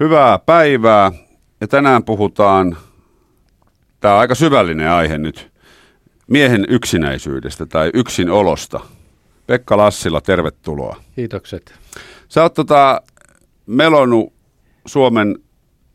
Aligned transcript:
Hyvää 0.00 0.38
päivää. 0.38 1.12
Ja 1.60 1.68
tänään 1.68 2.04
puhutaan, 2.04 2.76
tämä 4.00 4.14
on 4.14 4.20
aika 4.20 4.34
syvällinen 4.34 4.90
aihe 4.90 5.18
nyt, 5.18 5.50
miehen 6.26 6.66
yksinäisyydestä 6.68 7.66
tai 7.66 7.90
yksinolosta. 7.94 8.80
Pekka 9.46 9.76
Lassila, 9.76 10.20
tervetuloa. 10.20 10.96
Kiitokset. 11.14 11.74
Sä 12.28 12.42
oot 12.42 12.54
tota, 12.54 13.00
melonut 13.66 14.32
Suomen 14.86 15.38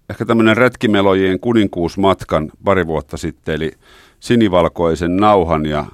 ehkä 0.10 0.26
tämmöinen 0.26 0.58
retkimelojien 0.58 1.40
kuninkuusmatkan 1.40 2.52
pari 2.64 2.88
vuotta 2.88 3.18
sitten, 3.18 3.56
eli 3.56 3.72
sinivalkoisen 4.20 5.18
nauhan 5.18 5.66
ja 5.66 5.86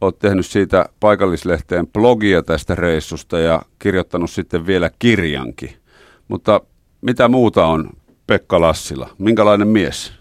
oot 0.00 0.18
tehnyt 0.18 0.46
siitä 0.46 0.86
paikallislehteen 1.00 1.86
blogia 1.86 2.42
tästä 2.42 2.74
reissusta 2.74 3.38
ja 3.38 3.62
kirjoittanut 3.78 4.30
sitten 4.30 4.66
vielä 4.66 4.90
kirjankin. 4.98 5.70
Mutta 6.28 6.60
mitä 7.06 7.28
muuta 7.28 7.66
on 7.66 7.90
Pekka 8.26 8.60
Lassila? 8.60 9.10
Minkälainen 9.18 9.68
mies? 9.68 10.12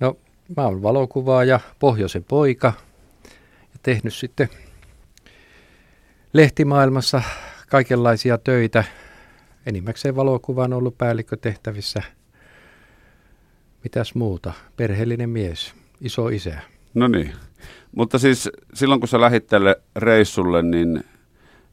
No, 0.00 0.16
mä 0.56 0.64
oon 0.64 0.82
valokuvaaja, 0.82 1.60
pohjoisen 1.78 2.24
poika 2.24 2.72
ja 3.58 3.78
tehnyt 3.82 4.14
sitten 4.14 4.48
lehtimaailmassa 6.32 7.22
kaikenlaisia 7.70 8.38
töitä. 8.38 8.84
Enimmäkseen 9.66 10.16
valokuva 10.16 10.64
on 10.64 10.72
ollut 10.72 10.98
päällikkötehtävissä. 10.98 12.02
Mitäs 13.84 14.14
muuta? 14.14 14.52
Perheellinen 14.76 15.30
mies, 15.30 15.74
iso 16.00 16.28
isä. 16.28 16.58
No 16.94 17.08
niin. 17.08 17.32
Mutta 17.96 18.18
siis 18.18 18.50
silloin 18.74 19.00
kun 19.00 19.08
sä 19.08 19.20
lähit 19.20 19.46
tälle 19.46 19.76
reissulle, 19.96 20.62
niin 20.62 21.04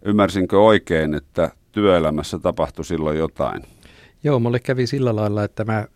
ymmärsinkö 0.05 0.59
oikein, 0.61 1.16
että 1.16 1.52
työelämässä 1.71 2.39
tapahtui 2.39 2.85
silloin 2.85 3.17
jotain? 3.17 3.63
Joo, 4.23 4.39
mulle 4.39 4.59
kävi 4.59 4.87
sillä 4.87 5.15
lailla, 5.15 5.43
että 5.43 5.65
mä 5.65 5.87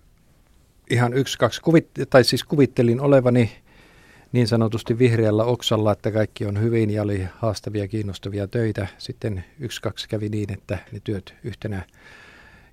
ihan 0.89 1.13
yksi, 1.13 1.37
kaksi, 1.37 1.61
kuvit, 1.61 1.87
tai 2.09 2.23
siis 2.23 2.43
kuvittelin 2.43 3.01
olevani 3.01 3.51
niin 4.31 4.47
sanotusti 4.47 4.99
vihreällä 4.99 5.43
oksalla, 5.43 5.91
että 5.91 6.11
kaikki 6.11 6.45
on 6.45 6.61
hyvin 6.61 6.89
ja 6.89 7.01
oli 7.01 7.27
haastavia, 7.37 7.87
kiinnostavia 7.87 8.47
töitä. 8.47 8.87
Sitten 8.97 9.45
yksi, 9.59 9.81
kaksi 9.81 10.09
kävi 10.09 10.29
niin, 10.29 10.53
että 10.53 10.77
ne 10.91 10.99
työt 11.03 11.35
yhtenä 11.43 11.85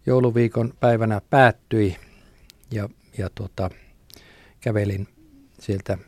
jouluviikon 0.07 0.75
päivänä 0.81 1.21
päättyi 1.31 1.97
ja, 2.71 2.89
ja 3.19 3.31
tuota, 3.35 3.71
kävelin 4.61 5.09
sieltä 5.59 5.99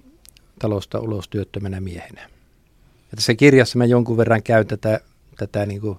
talosta 0.58 1.00
ulos 1.00 1.28
työttömänä 1.28 1.80
miehenä. 1.80 2.22
Ja 3.10 3.16
tässä 3.16 3.34
kirjassa 3.34 3.78
mä 3.78 3.84
jonkun 3.84 4.16
verran 4.16 4.42
käyn 4.42 4.66
tätä, 4.66 5.00
tätä 5.36 5.66
niin 5.66 5.80
kuin 5.80 5.98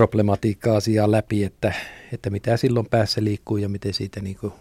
problematiikkaa-asiaa 0.00 1.10
läpi, 1.10 1.44
että, 1.44 1.72
että 2.12 2.30
mitä 2.30 2.56
silloin 2.56 2.86
päässä 2.90 3.24
liikkuu 3.24 3.56
ja 3.56 3.68
miten 3.68 3.94
siitä 3.94 4.20
niin 4.20 4.36
kuin 4.36 4.52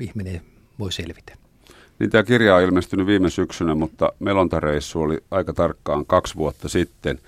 ihminen 0.00 0.40
voi 0.78 0.92
selvitä. 0.92 1.36
Niin 1.98 2.10
tämä 2.10 2.24
kirja 2.24 2.56
on 2.56 2.62
ilmestynyt 2.62 3.06
viime 3.06 3.30
syksynä, 3.30 3.74
mutta 3.74 4.12
melontareissu 4.18 5.00
oli 5.00 5.18
aika 5.30 5.52
tarkkaan 5.52 6.06
kaksi 6.06 6.36
vuotta 6.36 6.68
sitten. 6.68 7.18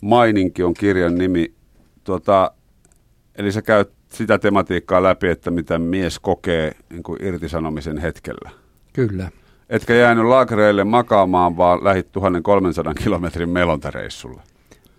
Maininki 0.00 0.62
on 0.62 0.74
kirjan 0.74 1.14
nimi. 1.14 1.52
Tuota, 2.04 2.50
eli 3.34 3.52
sä 3.52 3.62
käyt 3.62 3.90
sitä 4.08 4.38
tematiikkaa 4.38 5.02
läpi, 5.02 5.28
että 5.28 5.50
mitä 5.50 5.78
mies 5.78 6.18
kokee 6.18 6.72
niin 6.90 7.02
kuin 7.02 7.24
irtisanomisen 7.24 7.98
hetkellä. 7.98 8.50
Kyllä. 8.92 9.30
Etkä 9.70 9.94
jäänyt 9.94 10.24
laakereille 10.24 10.84
makaamaan, 10.84 11.56
vaan 11.56 11.84
lähit 11.84 12.12
1300 12.12 12.94
kilometrin 12.94 13.48
melontareissulle. 13.48 14.42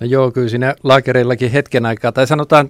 No 0.02 0.08
joo, 0.08 0.32
kyllä 0.32 0.50
siinä 0.50 0.76
laakereillakin 0.84 1.52
hetken 1.52 1.86
aikaa, 1.86 2.12
tai 2.12 2.28
sanotaan, 2.28 2.70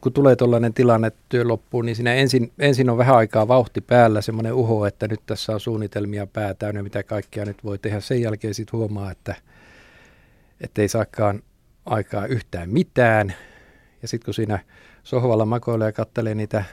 kun 0.00 0.12
tulee 0.12 0.36
tuollainen 0.36 0.74
tilanne, 0.74 1.06
että 1.06 1.20
työ 1.28 1.48
loppuu, 1.48 1.82
niin 1.82 1.96
siinä 1.96 2.14
ensin, 2.14 2.52
ensin 2.58 2.90
on 2.90 2.98
vähän 2.98 3.16
aikaa 3.16 3.48
vauhti 3.48 3.80
päällä, 3.80 4.20
semmoinen 4.20 4.52
uho, 4.52 4.86
että 4.86 5.08
nyt 5.08 5.20
tässä 5.26 5.52
on 5.52 5.60
suunnitelmia 5.60 6.26
pää 6.26 6.54
täynnä, 6.54 6.82
mitä 6.82 7.02
kaikkea 7.02 7.44
nyt 7.44 7.64
voi 7.64 7.78
tehdä. 7.78 8.00
Sen 8.00 8.22
jälkeen 8.22 8.54
sitten 8.54 8.78
huomaa, 8.78 9.10
että, 9.10 9.34
että 10.60 10.82
ei 10.82 10.88
saakaan 10.88 11.42
aikaa 11.86 12.26
yhtään 12.26 12.70
mitään. 12.70 13.34
Ja 14.02 14.08
sitten 14.08 14.24
kun 14.24 14.34
siinä 14.34 14.58
sohvalla 15.02 15.46
makoilee 15.46 15.88
ja 15.88 15.92
katselee 15.92 16.34
niitä 16.34 16.64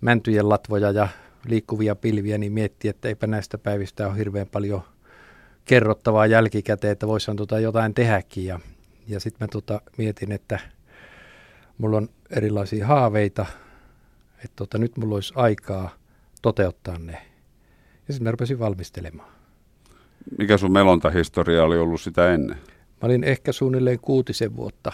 mäntyjen 0.00 0.48
latvoja 0.48 0.90
ja 0.90 1.08
liikkuvia 1.46 1.96
pilviä, 1.96 2.38
niin 2.38 2.52
miettii, 2.52 2.88
että 2.88 3.08
eipä 3.08 3.26
näistä 3.26 3.58
päivistä 3.58 4.08
ole 4.08 4.18
hirveän 4.18 4.48
paljon 4.52 4.82
kerrottavaa 5.64 6.26
jälkikäteen, 6.26 6.92
että 6.92 7.06
voisi 7.06 7.34
tota 7.36 7.60
jotain 7.60 7.94
tehdäkin. 7.94 8.44
Ja 8.46 8.60
ja 9.06 9.20
sitten 9.20 9.44
mä 9.44 9.48
tota 9.48 9.80
mietin, 9.98 10.32
että 10.32 10.60
mulla 11.78 11.96
on 11.96 12.08
erilaisia 12.30 12.86
haaveita, 12.86 13.46
että 14.36 14.56
tota, 14.56 14.78
nyt 14.78 14.96
mulla 14.96 15.14
olisi 15.14 15.32
aikaa 15.36 15.94
toteuttaa 16.42 16.98
ne. 16.98 17.26
Ja 18.08 18.14
sitten 18.14 18.24
mä 18.24 18.30
rupesin 18.30 18.58
valmistelemaan. 18.58 19.28
Mikä 20.38 20.56
sun 20.56 20.72
melontahistoria 20.72 21.64
oli 21.64 21.78
ollut 21.78 22.00
sitä 22.00 22.34
ennen? 22.34 22.56
Mä 23.02 23.06
olin 23.06 23.24
ehkä 23.24 23.52
suunnilleen 23.52 24.00
kuutisen 24.00 24.56
vuotta 24.56 24.92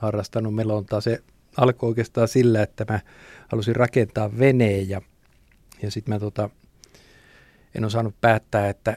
harrastanut 0.00 0.54
melontaa. 0.54 1.00
Se 1.00 1.22
alkoi 1.56 1.88
oikeastaan 1.88 2.28
sillä, 2.28 2.62
että 2.62 2.84
mä 2.88 3.00
halusin 3.48 3.76
rakentaa 3.76 4.38
veneen 4.38 4.88
ja, 4.88 5.00
ja 5.82 5.90
sitten 5.90 6.14
mä 6.14 6.18
tota, 6.18 6.50
en 7.74 7.84
osannut 7.84 8.14
päättää, 8.20 8.68
että 8.68 8.96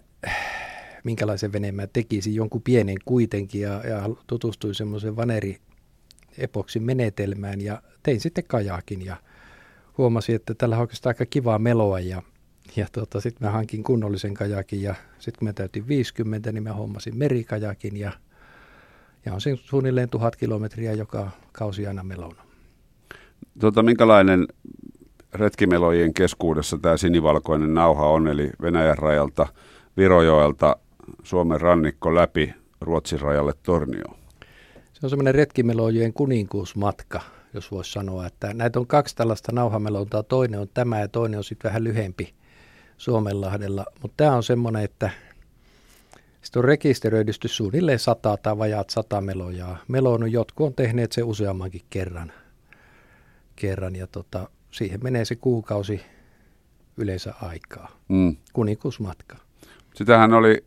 minkälaisen 1.07 1.53
veneen 1.53 1.75
mä 1.75 1.87
tekisin, 1.87 2.35
jonkun 2.35 2.61
pienen 2.61 2.97
kuitenkin 3.05 3.61
ja, 3.61 3.81
ja 3.87 4.09
tutustuin 4.27 4.75
semmoisen 4.75 5.15
vaneri 5.15 5.57
epoksin 6.37 6.83
menetelmään 6.83 7.61
ja 7.61 7.81
tein 8.03 8.19
sitten 8.19 8.43
kajakin 8.47 9.05
ja 9.05 9.15
huomasin, 9.97 10.35
että 10.35 10.53
tällä 10.53 10.75
on 10.75 10.81
oikeastaan 10.81 11.11
aika 11.11 11.25
kivaa 11.25 11.59
meloa 11.59 11.99
ja, 11.99 12.21
ja 12.75 12.87
tuota, 12.91 13.21
sitten 13.21 13.47
mä 13.47 13.51
hankin 13.51 13.83
kunnollisen 13.83 14.33
kajakin 14.33 14.81
ja 14.81 14.95
sitten 15.19 15.39
kun 15.39 15.47
mä 15.47 15.53
täytin 15.53 15.87
50, 15.87 16.51
niin 16.51 16.63
mä 16.63 16.73
hommasin 16.73 17.17
merikajakin 17.17 17.97
ja, 17.97 18.11
ja 19.25 19.33
on 19.33 19.41
siinä 19.41 19.59
suunnilleen 19.63 20.09
tuhat 20.09 20.35
kilometriä 20.35 20.93
joka 20.93 21.31
kausi 21.51 21.87
aina 21.87 22.03
melona. 22.03 22.43
Tota, 23.59 23.83
minkälainen 23.83 24.47
retkimelojen 25.33 26.13
keskuudessa 26.13 26.77
tämä 26.77 26.97
sinivalkoinen 26.97 27.73
nauha 27.73 28.09
on, 28.09 28.27
eli 28.27 28.49
Venäjän 28.61 28.97
rajalta 28.97 29.47
Virojoelta 29.97 30.75
Suomen 31.23 31.61
rannikko 31.61 32.15
läpi 32.15 32.53
Ruotsin 32.81 33.21
rajalle 33.21 33.53
Tornioon? 33.63 34.15
Se 34.93 35.05
on 35.05 35.09
semmoinen 35.09 35.35
retkimelojen 35.35 36.13
kuninkuusmatka, 36.13 37.21
jos 37.53 37.71
voisi 37.71 37.91
sanoa, 37.91 38.25
että 38.25 38.53
näitä 38.53 38.79
on 38.79 38.87
kaksi 38.87 39.15
tällaista 39.15 39.51
nauhamelontaa. 39.51 40.23
Toinen 40.23 40.59
on 40.59 40.69
tämä 40.73 40.99
ja 40.99 41.07
toinen 41.07 41.37
on 41.37 41.43
sitten 41.43 41.69
vähän 41.69 41.83
lyhempi 41.83 42.33
Suomenlahdella. 42.97 43.85
Mutta 44.01 44.17
tämä 44.17 44.35
on 44.35 44.43
semmoinen, 44.43 44.83
että 44.83 45.09
sitten 46.41 46.59
on 46.59 46.65
rekisteröidysti 46.65 47.47
suunnilleen 47.47 47.99
sata 47.99 48.37
tai 48.37 48.57
vajaat 48.57 48.89
sata 48.89 49.21
melojaa. 49.21 49.77
Meloon 49.87 50.31
jotkut 50.31 50.67
on 50.67 50.73
tehneet 50.73 51.11
se 51.11 51.23
useammankin 51.23 51.81
kerran. 51.89 52.31
kerran 53.55 53.95
ja 53.95 54.07
tota, 54.07 54.49
siihen 54.71 54.99
menee 55.03 55.25
se 55.25 55.35
kuukausi 55.35 56.01
yleensä 56.97 57.33
aikaa. 57.41 57.91
Mm. 58.07 58.35
Kuninkuusmatka. 58.53 59.37
Sitähän 59.93 60.33
oli 60.33 60.63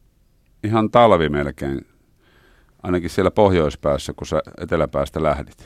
ihan 0.64 0.90
talvi 0.90 1.28
melkein, 1.28 1.86
ainakin 2.82 3.10
siellä 3.10 3.30
pohjoispäässä, 3.30 4.12
kun 4.12 4.26
sä 4.26 4.42
eteläpäästä 4.60 5.22
lähdit. 5.22 5.56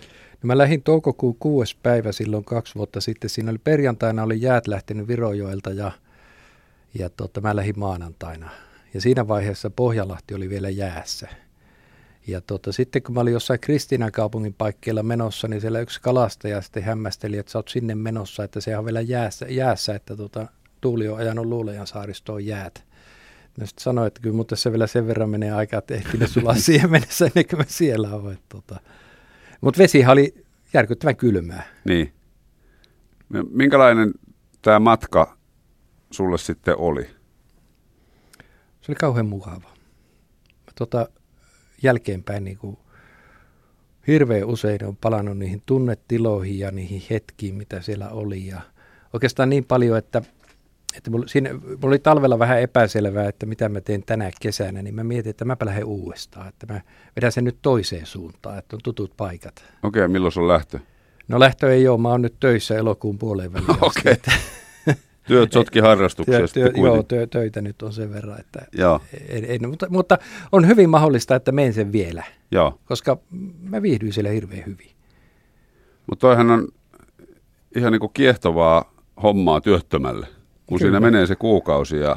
No 0.43 0.47
mä 0.47 0.59
lähdin 0.59 0.83
toukokuun 0.83 1.37
kuudes 1.39 1.75
päivä 1.75 2.13
silloin 2.13 2.45
kaksi 2.45 2.75
vuotta 2.75 3.01
sitten. 3.01 3.31
Siinä 3.31 3.51
oli 3.51 3.59
perjantaina 3.59 4.23
oli 4.23 4.41
jäät 4.41 4.67
lähtenyt 4.67 5.09
Virojoelta 5.09 5.71
ja, 5.71 5.93
ja 6.99 7.11
tota, 7.11 7.41
mä 7.41 7.57
lähdin 7.57 7.79
maanantaina. 7.79 8.51
Ja 8.95 9.01
siinä 9.01 9.29
vaiheessa 9.29 9.71
Pohjalahti 9.71 10.35
oli 10.35 10.51
vielä 10.51 10.71
jäässä. 10.71 11.29
Ja 12.27 12.41
tota, 12.41 12.73
sitten 12.73 13.03
kun 13.03 13.15
mä 13.15 13.21
olin 13.21 13.33
jossain 13.33 13.61
Kristiinan 13.61 14.13
kaupungin 14.13 14.55
paikkeilla 14.55 15.03
menossa, 15.03 15.49
niin 15.49 15.61
siellä 15.61 15.81
yksi 15.81 16.03
kalastaja 16.03 16.63
sitten 16.63 16.83
hämmästeli, 16.83 17.39
että 17.39 17.53
sä 17.53 17.59
oot 17.59 17.69
sinne 17.69 17.95
menossa, 17.95 18.45
että 18.45 18.61
se 18.61 18.79
on 18.79 18.85
vielä 18.85 19.01
jäässä, 19.01 19.47
jäässä 19.49 19.95
että 19.95 20.17
tota, 20.17 20.47
tuuli 20.81 21.09
on 21.09 21.19
ajanut 21.19 21.47
Luulejan 21.47 21.87
saaristoon 21.87 22.47
jäät. 22.47 22.85
Mä 23.59 23.67
sitten 23.67 23.83
sanoin, 23.83 24.07
että 24.07 24.21
kyllä 24.21 24.37
mutta 24.37 24.57
se 24.57 24.71
vielä 24.71 24.87
sen 24.87 25.07
verran 25.07 25.31
menee 25.31 25.53
aikaa, 25.53 25.79
että 25.79 25.95
ehtinyt 25.95 26.31
sulaa 26.31 26.55
siihen 26.55 26.91
mennessä 26.91 27.25
ennen 27.25 27.47
kuin 27.47 27.59
mä 27.59 27.65
siellä 27.69 28.15
olen. 28.15 28.39
Tota. 28.49 28.81
Mutta 29.61 29.79
vesi 29.79 30.07
oli 30.07 30.45
järkyttävän 30.75 31.17
kylmää. 31.17 31.67
Niin. 31.85 32.13
No, 33.29 33.45
minkälainen 33.51 34.13
tämä 34.63 34.79
matka 34.79 35.37
sulle 36.11 36.39
sitten 36.39 36.79
oli? 36.79 37.05
Se 38.81 38.93
oli 38.93 38.97
kauhean 38.97 39.27
mukava. 39.27 39.69
Mä 40.67 40.73
tota, 40.79 41.09
jälkeenpäin 41.83 42.45
niin 42.45 42.59
kuin 42.59 42.79
hirveän 44.07 44.45
usein 44.45 44.85
on 44.85 44.97
palannut 44.97 45.39
niihin 45.39 45.63
tunnetiloihin 45.67 46.59
ja 46.59 46.71
niihin 46.71 47.03
hetkiin, 47.11 47.55
mitä 47.55 47.81
siellä 47.81 48.09
oli. 48.09 48.47
Ja 48.47 48.61
oikeastaan 49.13 49.51
niin 49.51 49.65
paljon, 49.65 49.99
että 49.99 50.23
että 50.97 51.11
mulla, 51.11 51.27
siinä, 51.27 51.53
mulla 51.53 51.79
oli 51.83 51.99
talvella 51.99 52.39
vähän 52.39 52.61
epäselvää, 52.61 53.29
että 53.29 53.47
mitä 53.47 53.69
mä 53.69 53.81
teen 53.81 54.03
tänä 54.03 54.31
kesänä, 54.41 54.83
niin 54.83 54.95
mä 54.95 55.05
mietin, 55.05 55.31
että 55.31 55.45
mä 55.45 55.57
lähden 55.65 55.85
uudestaan, 55.85 56.49
että 56.49 56.67
mä 56.73 56.81
vedän 57.17 57.33
sen 57.33 57.45
nyt 57.45 57.59
toiseen 57.63 58.07
suuntaan, 58.07 58.59
että 58.59 58.77
on 58.77 58.81
tutut 58.85 59.13
paikat. 59.17 59.65
Okei, 59.83 60.01
okay, 60.01 60.09
milloin 60.09 60.33
sun 60.33 60.49
lähtö? 60.49 60.79
No 61.29 61.41
lähtö 61.41 61.75
ei 61.75 61.89
ole, 61.89 62.01
mä 62.01 62.09
oon 62.09 62.23
nyt 62.23 62.35
töissä 62.41 62.77
elokuun 62.77 63.19
puoleen 63.19 63.53
väliin. 63.53 63.71
Okei. 63.71 64.13
Okay. 64.13 64.35
Työt 65.29 65.53
sotki 65.53 65.81
harrastuksesta 65.81 66.55
työ, 66.55 66.71
työ, 66.71 66.83
Joo, 66.85 67.03
työ, 67.03 67.27
töitä 67.27 67.61
nyt 67.61 67.83
on 67.83 67.93
sen 67.93 68.13
verran, 68.13 68.41
että 68.41 68.67
joo. 68.73 69.01
Ei, 69.29 69.47
ei, 69.47 69.59
mutta, 69.59 69.87
mutta 69.91 70.19
on 70.53 70.69
hyvin 70.69 70.91
mahdollista, 70.91 71.37
että 71.37 71.53
menen 71.53 71.73
sen 71.73 71.93
vielä, 71.93 72.25
joo. 72.51 72.79
koska 72.85 73.19
mä 73.63 73.83
viihdyin 73.83 74.13
siellä 74.13 74.31
hirveän 74.31 74.67
hyvin. 74.67 74.91
Mutta 76.07 76.21
toihan 76.21 76.51
on 76.51 76.69
ihan 77.77 77.93
niin 77.93 78.01
kuin 78.01 78.13
kiehtovaa 78.15 78.93
hommaa 79.23 79.61
työttömälle, 79.61 80.27
kun 80.67 80.79
Kyllä. 80.79 80.91
siinä 80.91 81.01
menee 81.01 81.27
se 81.27 81.37
kuukausi 81.37 81.97
ja 81.97 82.17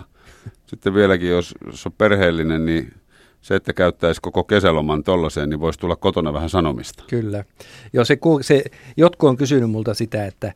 sitten 0.67 0.93
vieläkin, 0.93 1.29
jos, 1.29 1.55
jos 1.65 1.85
on 1.85 1.91
perheellinen, 1.97 2.65
niin 2.65 2.93
se, 3.41 3.55
että 3.55 3.73
käyttäisi 3.73 4.21
koko 4.21 4.43
kesäloman 4.43 5.03
tollaiseen, 5.03 5.49
niin 5.49 5.59
voisi 5.59 5.79
tulla 5.79 5.95
kotona 5.95 6.33
vähän 6.33 6.49
sanomista. 6.49 7.03
Kyllä. 7.07 7.45
Joo, 7.93 8.05
se, 8.05 8.17
se, 8.41 8.63
jotkut 8.97 9.29
on 9.29 9.37
kysynyt 9.37 9.69
multa 9.69 9.93
sitä, 9.93 10.25
että, 10.25 10.53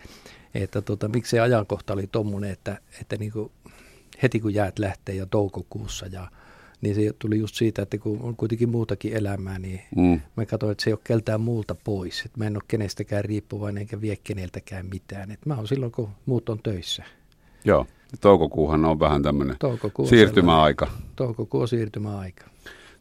että 0.54 0.82
tota, 0.82 1.08
miksi 1.08 1.30
se 1.30 1.40
ajankohta 1.40 1.94
oli 1.94 2.08
tuommoinen, 2.12 2.52
että, 2.52 2.82
että 3.02 3.18
niin 3.18 3.32
kuin 3.32 3.52
heti 4.24 4.40
kun 4.40 4.54
jäät 4.54 4.80
lähtee 4.80 5.16
ja 5.16 5.26
toukokuussa 5.26 6.06
ja 6.06 6.28
niin 6.82 6.96
se 6.96 7.14
tuli 7.20 7.40
just 7.40 7.56
siitä, 7.56 7.82
että 7.82 7.98
kun 7.98 8.22
on 8.22 8.36
kuitenkin 8.36 8.70
muutakin 8.70 9.14
elämää, 9.14 9.60
niin 9.60 9.82
mm. 9.96 10.22
mä 10.36 10.46
katsoin, 10.46 10.72
että 10.72 10.84
se 10.84 10.90
ei 10.90 10.94
ole 10.94 11.00
keltään 11.04 11.42
muulta 11.42 11.76
pois. 11.76 12.22
Että 12.26 12.38
mä 12.38 12.48
en 12.48 12.58
ole 12.58 12.64
kenestäkään 12.68 13.26
riippuvainen 13.26 13.82
enkä 13.82 14.02
vie 14.02 14.16
keneltäkään 14.24 14.86
mitään. 14.86 15.32
Että 15.32 15.50
mä 15.50 15.56
oon 15.56 15.68
silloin, 15.68 15.92
kun 15.92 16.10
muut 16.26 16.50
on 16.50 16.60
töissä. 16.64 17.04
Joo, 17.66 17.86
toukokuuhan 18.22 18.86
on 18.86 19.00
vähän 19.00 19.24
tämmöinen 19.24 19.56
siirtymäaika. 20.10 20.88
Toukokuu 21.16 21.62
on 21.62 21.68
siirtymäaika. 21.68 22.46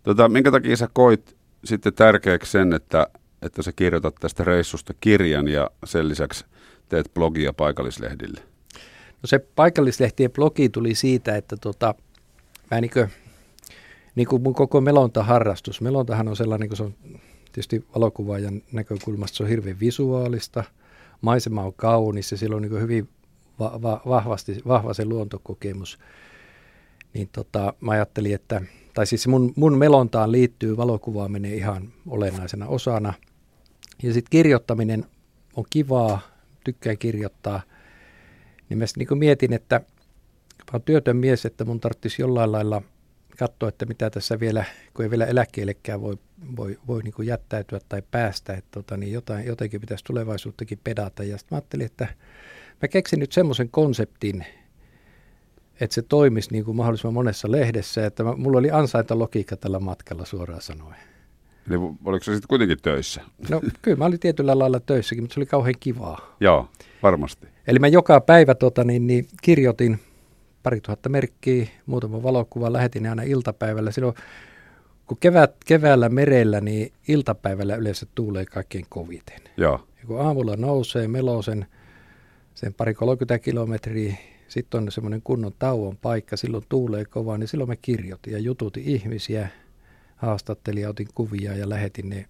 Tota, 0.02 0.28
minkä 0.28 0.50
takia 0.50 0.76
sä 0.76 0.88
koit 0.92 1.36
sitten 1.64 1.94
tärkeäksi 1.94 2.52
sen, 2.52 2.72
että, 2.72 3.06
että 3.42 3.62
sä 3.62 3.72
kirjoitat 3.72 4.14
tästä 4.20 4.44
reissusta 4.44 4.94
kirjan 5.00 5.48
ja 5.48 5.70
sen 5.84 6.08
lisäksi 6.08 6.44
teet 6.88 7.10
blogia 7.14 7.52
paikallislehdille? 7.52 8.40
No 9.22 9.26
se 9.26 9.38
paikallislehtien 9.38 10.30
blogi 10.30 10.68
tuli 10.68 10.94
siitä, 10.94 11.36
että 11.36 11.56
tota, 11.56 11.94
mä 12.70 12.80
niin 12.80 12.90
kuin, 12.90 13.08
niin 14.14 14.28
kuin 14.28 14.42
mun 14.42 14.54
koko 14.54 14.80
melontaharrastus. 14.80 15.80
Melontahan 15.80 16.28
on 16.28 16.36
sellainen, 16.36 16.68
kun 16.68 16.76
se 16.76 16.82
on 16.82 16.94
tietysti 17.52 17.84
valokuvaajan 17.94 18.62
näkökulmasta, 18.72 19.36
se 19.36 19.42
on 19.42 19.48
hirveän 19.48 19.80
visuaalista. 19.80 20.64
Maisema 21.20 21.62
on 21.62 21.74
kaunis 21.74 22.30
ja 22.30 22.38
sillä 22.38 22.56
on 22.56 22.62
niin 22.62 22.80
hyvin 22.80 23.08
va- 23.60 23.82
va- 23.82 24.02
vahvasti, 24.06 24.62
vahva 24.66 24.94
se 24.94 25.04
luontokokemus. 25.04 25.98
Niin 27.14 27.28
tota, 27.32 27.74
mä 27.80 27.92
ajattelin, 27.92 28.34
että 28.34 28.62
tai 28.94 29.06
siis 29.06 29.26
mun, 29.26 29.52
mun 29.56 29.78
melontaan 29.78 30.32
liittyy 30.32 30.76
valokuvaaminen 30.76 31.54
ihan 31.54 31.92
olennaisena 32.06 32.66
osana. 32.66 33.14
Ja 34.02 34.12
sitten 34.12 34.30
kirjoittaminen 34.30 35.06
on 35.56 35.64
kivaa, 35.70 36.20
tykkään 36.64 36.98
kirjoittaa. 36.98 37.60
Niin 38.68 38.78
mä 38.78 38.84
niin 38.96 39.18
mietin, 39.18 39.52
että 39.52 39.80
mä 40.58 40.72
oon 40.72 40.82
työtön 40.82 41.16
mies, 41.16 41.46
että 41.46 41.64
mun 41.64 41.80
tarvitsisi 41.80 42.22
jollain 42.22 42.52
lailla 42.52 42.82
katsoa, 43.38 43.68
että 43.68 43.86
mitä 43.86 44.10
tässä 44.10 44.40
vielä, 44.40 44.64
kun 44.94 45.04
ei 45.04 45.10
vielä 45.10 45.26
eläkkeellekään 45.26 46.00
voi, 46.00 46.18
voi, 46.56 46.78
voi 46.86 47.02
niin 47.02 47.26
jättäytyä 47.26 47.80
tai 47.88 48.02
päästä, 48.10 48.54
että 48.54 48.68
tota, 48.70 48.96
niin 48.96 49.12
jotain, 49.12 49.46
jotenkin 49.46 49.80
pitäisi 49.80 50.04
tulevaisuuttakin 50.04 50.80
pedata. 50.84 51.24
Ja 51.24 51.38
sitten 51.38 51.56
mä 51.56 51.56
ajattelin, 51.56 51.86
että 51.86 52.08
mä 52.82 52.88
keksin 52.88 53.18
nyt 53.18 53.32
semmoisen 53.32 53.70
konseptin, 53.70 54.46
että 55.80 55.94
se 55.94 56.02
toimisi 56.02 56.52
niin 56.52 56.64
kuin 56.64 56.76
mahdollisimman 56.76 57.14
monessa 57.14 57.50
lehdessä. 57.50 58.06
Että 58.06 58.24
mä, 58.24 58.36
mulla 58.36 58.58
oli 58.58 58.70
ansaintalogiikka 58.70 59.56
tällä 59.56 59.80
matkalla 59.80 60.24
suoraan 60.24 60.62
sanoen. 60.62 61.00
Eli 61.70 61.76
oliko 62.04 62.24
se 62.24 62.32
sitten 62.32 62.48
kuitenkin 62.48 62.78
töissä? 62.82 63.22
No 63.50 63.60
kyllä 63.82 63.96
mä 63.96 64.04
olin 64.04 64.20
tietyllä 64.20 64.58
lailla 64.58 64.80
töissäkin, 64.80 65.24
mutta 65.24 65.34
se 65.34 65.40
oli 65.40 65.46
kauhean 65.46 65.74
kivaa. 65.80 66.36
Joo, 66.40 66.68
varmasti. 67.02 67.46
Eli 67.66 67.78
mä 67.78 67.88
joka 67.88 68.20
päivä 68.20 68.54
tota, 68.54 68.84
niin, 68.84 69.06
niin, 69.06 69.26
kirjoitin 69.42 69.98
pari 70.62 70.80
tuhatta 70.80 71.08
merkkiä, 71.08 71.66
muutama 71.86 72.22
valokuva, 72.22 72.72
lähetin 72.72 73.06
aina 73.06 73.22
iltapäivällä. 73.22 73.90
Silloin 73.90 74.14
kun 75.06 75.16
kevät, 75.20 75.54
keväällä 75.66 76.08
merellä, 76.08 76.60
niin 76.60 76.92
iltapäivällä 77.08 77.76
yleensä 77.76 78.06
tuulee 78.14 78.44
kaikkein 78.44 78.86
koviten. 78.88 79.40
Joo. 79.56 79.80
Ja 80.00 80.06
kun 80.06 80.20
aamulla 80.20 80.56
nousee 80.56 81.08
melosen 81.08 81.66
sen 82.60 82.74
pari 82.74 82.94
30 82.94 83.38
kilometriä 83.38 84.16
sitten 84.48 84.82
on 84.82 84.92
semmoinen 84.92 85.22
kunnon 85.22 85.52
tauon 85.58 85.96
paikka, 85.96 86.36
silloin 86.36 86.64
tuulee 86.68 87.04
kovaa, 87.04 87.38
niin 87.38 87.48
silloin 87.48 87.70
me 87.70 87.76
kirjoitin 87.76 88.32
ja 88.32 88.38
jututin 88.38 88.84
ihmisiä, 88.84 89.48
haastattelin 90.16 90.88
otin 90.88 91.08
kuvia 91.14 91.56
ja 91.56 91.68
lähetin 91.68 92.08
ne 92.08 92.26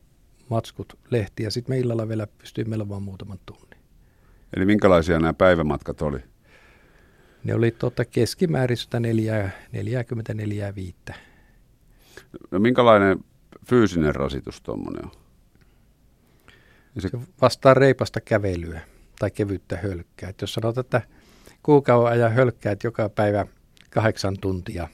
matskut 0.48 0.98
lehtiä. 1.10 1.50
Sitten 1.50 1.74
me 1.74 1.78
illalla 1.78 2.08
vielä 2.08 2.26
pystyin 2.38 2.70
melvomaan 2.70 3.02
muutaman 3.02 3.38
tunnin. 3.46 3.80
Eli 4.56 4.64
minkälaisia 4.64 5.18
nämä 5.18 5.32
päivämatkat 5.32 6.02
oli? 6.02 6.18
Ne 7.44 7.54
oli 7.54 7.70
tuota 7.70 8.04
keskimäärin 8.04 8.76
44 9.72 10.74
viittä. 10.74 11.14
No 12.50 12.58
minkälainen 12.58 13.24
fyysinen 13.66 14.14
rasitus 14.14 14.60
tuommoinen 14.60 15.04
on? 15.04 15.10
Se... 16.98 17.08
se 17.08 17.18
vastaa 17.40 17.74
reipasta 17.74 18.20
kävelyä 18.20 18.80
tai 19.20 19.30
kevyttä 19.30 19.76
hölkkää. 19.76 20.30
Et 20.30 20.40
jos 20.40 20.54
sanot, 20.54 20.78
että 20.78 21.02
kuukauden 21.62 22.12
ajan 22.12 22.32
hölkkäät 22.32 22.84
joka 22.84 23.08
päivä 23.08 23.46
kahdeksan 23.90 24.36
tuntia. 24.40 24.88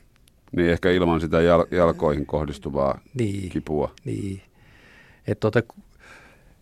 Niin, 0.57 0.71
ehkä 0.71 0.91
ilman 0.91 1.21
sitä 1.21 1.37
jal- 1.41 1.67
jalkoihin 1.71 2.27
kohdistuvaa 2.27 3.01
niin, 3.15 3.51
kipua. 3.51 3.95
Niin. 4.05 4.43
Et 5.27 5.41
tuota, 5.41 5.63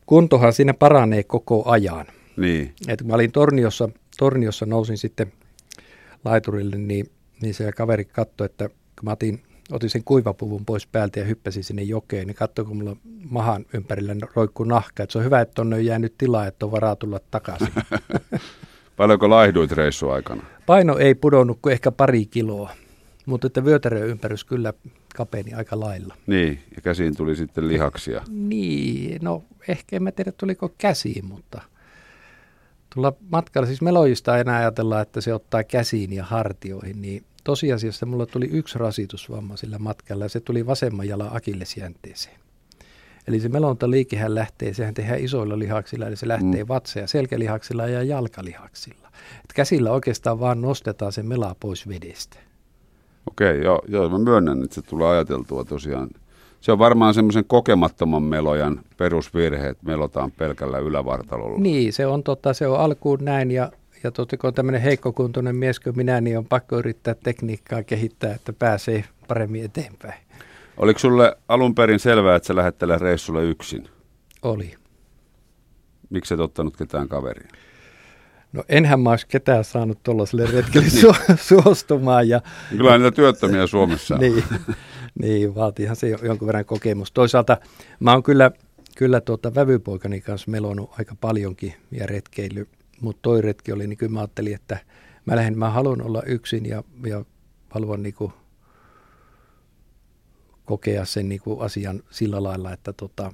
kuntohan 0.06 0.52
siinä 0.52 0.74
paranee 0.74 1.22
koko 1.22 1.70
ajan. 1.70 2.06
Niin. 2.36 2.74
Et 2.88 3.02
mä 3.02 3.14
olin 3.14 3.32
Torniossa, 3.32 3.88
Torniossa 4.18 4.66
nousin 4.66 4.98
sitten 4.98 5.32
laiturille, 6.24 6.76
niin, 6.76 7.06
niin 7.42 7.54
se 7.54 7.72
kaveri 7.72 8.04
katsoi, 8.04 8.44
että 8.44 8.68
kun 8.68 9.04
mä 9.04 9.10
otin, 9.12 9.42
otin 9.72 9.90
sen 9.90 10.04
kuivapuvun 10.04 10.64
pois 10.64 10.86
päältä 10.86 11.20
ja 11.20 11.26
hyppäsin 11.26 11.64
sinne 11.64 11.82
jokeen, 11.82 12.26
niin 12.26 12.34
katsoi, 12.34 12.64
kun 12.64 12.76
mulla 12.76 12.96
mahan 13.30 13.66
ympärillä 13.74 14.16
roikkuu 14.34 14.66
nahka. 14.66 15.02
Et 15.02 15.10
se 15.10 15.18
on 15.18 15.24
hyvä, 15.24 15.40
että 15.40 15.62
on 15.62 15.84
jäänyt 15.84 16.14
tilaa, 16.18 16.46
että 16.46 16.66
on 16.66 16.72
varaa 16.72 16.96
tulla 16.96 17.20
takaisin. 17.30 17.68
Paljonko 18.96 19.30
laihduit 19.30 19.72
reissu 19.72 20.10
aikana? 20.10 20.42
Paino 20.66 20.98
ei 20.98 21.14
pudonnut 21.14 21.58
kuin 21.62 21.72
ehkä 21.72 21.90
pari 21.90 22.26
kiloa, 22.26 22.70
mutta 23.26 23.46
että 23.46 23.64
vyötärön 23.64 24.08
ympärys 24.08 24.44
kyllä 24.44 24.72
kapeni 25.16 25.54
aika 25.54 25.80
lailla. 25.80 26.14
Niin, 26.26 26.62
ja 26.76 26.82
käsiin 26.82 27.16
tuli 27.16 27.36
sitten 27.36 27.68
lihaksia. 27.68 28.22
Niin, 28.28 29.18
no 29.22 29.44
ehkä 29.68 29.96
en 29.96 30.02
mä 30.02 30.12
tiedä 30.12 30.32
tuliko 30.32 30.74
käsiin, 30.78 31.24
mutta 31.24 31.62
tulla 32.94 33.12
matkalla, 33.30 33.66
siis 33.66 33.82
melojista 33.82 34.38
enää 34.38 34.58
ajatellaan, 34.58 35.02
että 35.02 35.20
se 35.20 35.34
ottaa 35.34 35.64
käsiin 35.64 36.12
ja 36.12 36.24
hartioihin, 36.24 37.02
niin 37.02 37.24
tosiasiassa 37.44 38.06
mulla 38.06 38.26
tuli 38.26 38.48
yksi 38.52 38.78
rasitusvamma 38.78 39.56
sillä 39.56 39.78
matkalla 39.78 40.24
ja 40.24 40.28
se 40.28 40.40
tuli 40.40 40.66
vasemman 40.66 41.08
jalan 41.08 41.36
akillesjänteeseen. 41.36 42.36
Eli 43.28 43.40
se 43.40 43.48
melontaliikehän 43.48 44.34
lähtee, 44.34 44.74
sehän 44.74 44.94
tehdään 44.94 45.20
isoilla 45.20 45.58
lihaksilla, 45.58 46.06
eli 46.06 46.16
se 46.16 46.28
lähtee 46.28 46.64
mm. 46.64 46.68
vatsa- 46.68 47.00
ja 47.00 47.06
selkälihaksilla 47.06 47.86
ja 47.86 48.02
jalkalihaksilla. 48.02 49.08
Et 49.44 49.52
käsillä 49.54 49.92
oikeastaan 49.92 50.40
vaan 50.40 50.60
nostetaan 50.60 51.12
se 51.12 51.22
mela 51.22 51.56
pois 51.60 51.88
vedestä. 51.88 52.38
Okei, 53.26 53.62
joo, 53.62 53.82
joo, 53.88 54.08
mä 54.08 54.18
myönnän, 54.18 54.62
että 54.62 54.74
se 54.74 54.82
tulee 54.82 55.08
ajateltua 55.08 55.64
tosiaan. 55.64 56.10
Se 56.60 56.72
on 56.72 56.78
varmaan 56.78 57.14
semmoisen 57.14 57.44
kokemattoman 57.44 58.22
melojan 58.22 58.80
perusvirhe, 58.96 59.68
että 59.68 59.86
melotaan 59.86 60.30
pelkällä 60.30 60.78
ylävartalolla. 60.78 61.58
Niin, 61.58 61.92
se 61.92 62.06
on, 62.06 62.22
tota, 62.22 62.52
se 62.52 62.66
on 62.66 62.80
alkuun 62.80 63.18
näin 63.22 63.50
ja, 63.50 63.72
ja 64.04 64.10
totta, 64.10 64.36
kun 64.36 64.48
on 64.48 64.54
tämmöinen 64.54 64.80
heikkokuntoinen 64.82 65.56
mies 65.56 65.80
kuin 65.80 65.96
minä, 65.96 66.20
niin 66.20 66.38
on 66.38 66.46
pakko 66.46 66.78
yrittää 66.78 67.14
tekniikkaa 67.14 67.82
kehittää, 67.82 68.34
että 68.34 68.52
pääsee 68.52 69.04
paremmin 69.28 69.64
eteenpäin. 69.64 70.20
Oliko 70.76 70.98
sulle 70.98 71.36
alun 71.48 71.74
perin 71.74 71.98
selvää, 71.98 72.36
että 72.36 72.46
sä 72.46 72.56
lähdet 72.56 72.78
tälle 72.78 72.98
reissulle 72.98 73.44
yksin? 73.44 73.88
Oli. 74.42 74.74
Miksi 76.10 76.34
et 76.34 76.40
ottanut 76.40 76.76
ketään 76.76 77.08
kaveria? 77.08 77.48
No 78.52 78.64
enhän 78.68 79.00
mä 79.00 79.10
olisi 79.10 79.26
ketään 79.26 79.64
saanut 79.64 80.02
tuollaiselle 80.02 80.46
retkelle 80.46 80.86
su- 81.02 81.36
suostumaan. 81.36 82.28
Ja, 82.28 82.40
Kyllä 82.70 82.98
niitä 82.98 83.10
työttömiä 83.10 83.66
Suomessa 83.66 84.16
niin, 84.16 84.44
niin, 85.18 85.54
vaatiihan 85.54 85.96
se 85.96 86.08
jonkun 86.22 86.46
verran 86.46 86.64
kokemus. 86.64 87.12
Toisaalta 87.12 87.56
mä 88.00 88.12
oon 88.12 88.22
kyllä, 88.22 88.50
kyllä 88.96 89.20
tuota 89.20 89.54
vävypoikani 89.54 90.20
kanssa 90.20 90.50
melonut 90.50 90.90
aika 90.98 91.16
paljonkin 91.20 91.74
ja 91.90 92.06
retkeily, 92.06 92.68
mutta 93.04 93.22
toi 93.22 93.42
retki 93.42 93.72
oli, 93.72 93.86
niin 93.86 93.96
kyllä 93.96 94.12
mä 94.12 94.20
ajattelin, 94.20 94.54
että 94.54 94.78
mä 95.26 95.36
lähden, 95.36 95.58
mä 95.58 95.70
haluan 95.70 96.02
olla 96.02 96.22
yksin 96.26 96.66
ja, 96.66 96.84
ja 97.06 97.24
haluan 97.70 98.02
niin 98.02 98.14
kuin 98.14 98.32
kokea 100.64 101.04
sen 101.04 101.28
niin 101.28 101.40
kuin 101.40 101.60
asian 101.60 102.02
sillä 102.10 102.42
lailla, 102.42 102.72
että 102.72 102.92
tota, 102.92 103.32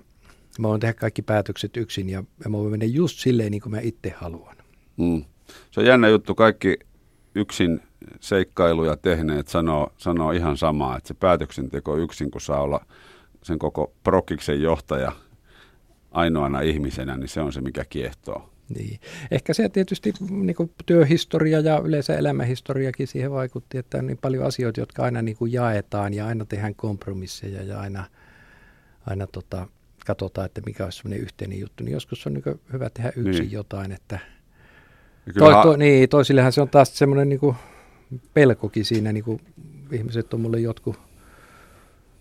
mä 0.59 0.69
voin 0.69 0.81
tehdä 0.81 0.95
kaikki 0.95 1.23
päätökset 1.23 1.77
yksin 1.77 2.09
ja, 2.09 2.25
ja 2.45 2.51
mä 2.51 2.59
voin 2.59 2.71
mennä 2.71 2.87
just 2.87 3.19
silleen 3.19 3.51
niin 3.51 3.63
kuin 3.63 3.71
mä 3.71 3.81
itse 3.81 4.15
haluan. 4.17 4.57
Mm. 4.97 5.25
Se 5.71 5.81
on 5.81 5.87
jännä 5.87 6.09
juttu. 6.09 6.35
Kaikki 6.35 6.79
yksin 7.35 7.81
seikkailuja 8.21 8.97
tehneet 8.97 9.49
sanoo, 9.49 9.93
sanoo 9.97 10.33
ihan 10.33 10.57
samaa, 10.57 10.97
että 10.97 11.09
se 11.09 11.15
päätöksenteko 11.15 11.97
yksin, 11.97 12.31
kun 12.31 12.41
saa 12.41 12.63
olla 12.63 12.87
sen 13.43 13.59
koko 13.59 13.93
prokiksen 14.05 14.63
johtaja, 14.63 15.13
ainoana 16.11 16.61
ihmisenä, 16.61 17.17
niin 17.17 17.29
se 17.29 17.41
on 17.41 17.53
se, 17.53 17.61
mikä 17.61 17.85
kiehtoo. 17.85 18.50
Niin. 18.75 19.01
Ehkä 19.31 19.55
se 19.55 19.69
tietysti 19.69 20.13
niin 20.31 20.57
kuin 20.57 20.71
työhistoria 20.87 21.61
ja 21.61 21.79
yleensä 21.85 22.17
elämähistoriakin 22.17 23.07
siihen 23.07 23.31
vaikutti, 23.31 23.79
että 23.79 23.99
on 23.99 24.07
niin 24.07 24.19
paljon 24.19 24.47
asioita, 24.47 24.81
jotka 24.81 25.03
aina 25.03 25.23
niin 25.23 25.37
kuin 25.37 25.53
jaetaan 25.53 26.15
ja 26.15 26.27
aina 26.27 26.45
tehdään 26.45 26.75
kompromisseja 26.75 27.63
ja 27.63 27.81
aina, 27.81 28.05
aina 29.07 29.27
tota, 29.27 29.69
katsotaan, 30.07 30.47
että 30.47 30.61
mikä 30.67 30.85
olisi 30.85 30.99
sellainen 30.99 31.23
yhteinen 31.23 31.61
juttu. 31.61 31.85
Niin 31.85 31.93
joskus 31.93 32.27
on 32.27 32.35
niin 32.35 32.61
hyvä 32.73 32.91
tehdä 32.91 33.13
yksin 33.17 33.43
niin. 33.43 33.53
jotain, 33.53 33.93
että 33.93 34.19
to, 35.39 35.63
to, 35.63 35.77
niin, 35.77 36.09
toisillehän 36.09 36.53
se 36.53 36.61
on 36.61 36.69
taas 36.69 36.99
semmoinen 36.99 37.29
niin 37.29 37.41
kuin 37.41 37.57
pelkokin 38.35 38.85
siinä, 38.85 39.13
niin 39.13 39.25
kuin 39.25 39.41
ihmiset 39.93 40.35
on 40.35 40.41
mulle 40.41 40.61
jotkut, 40.61 40.97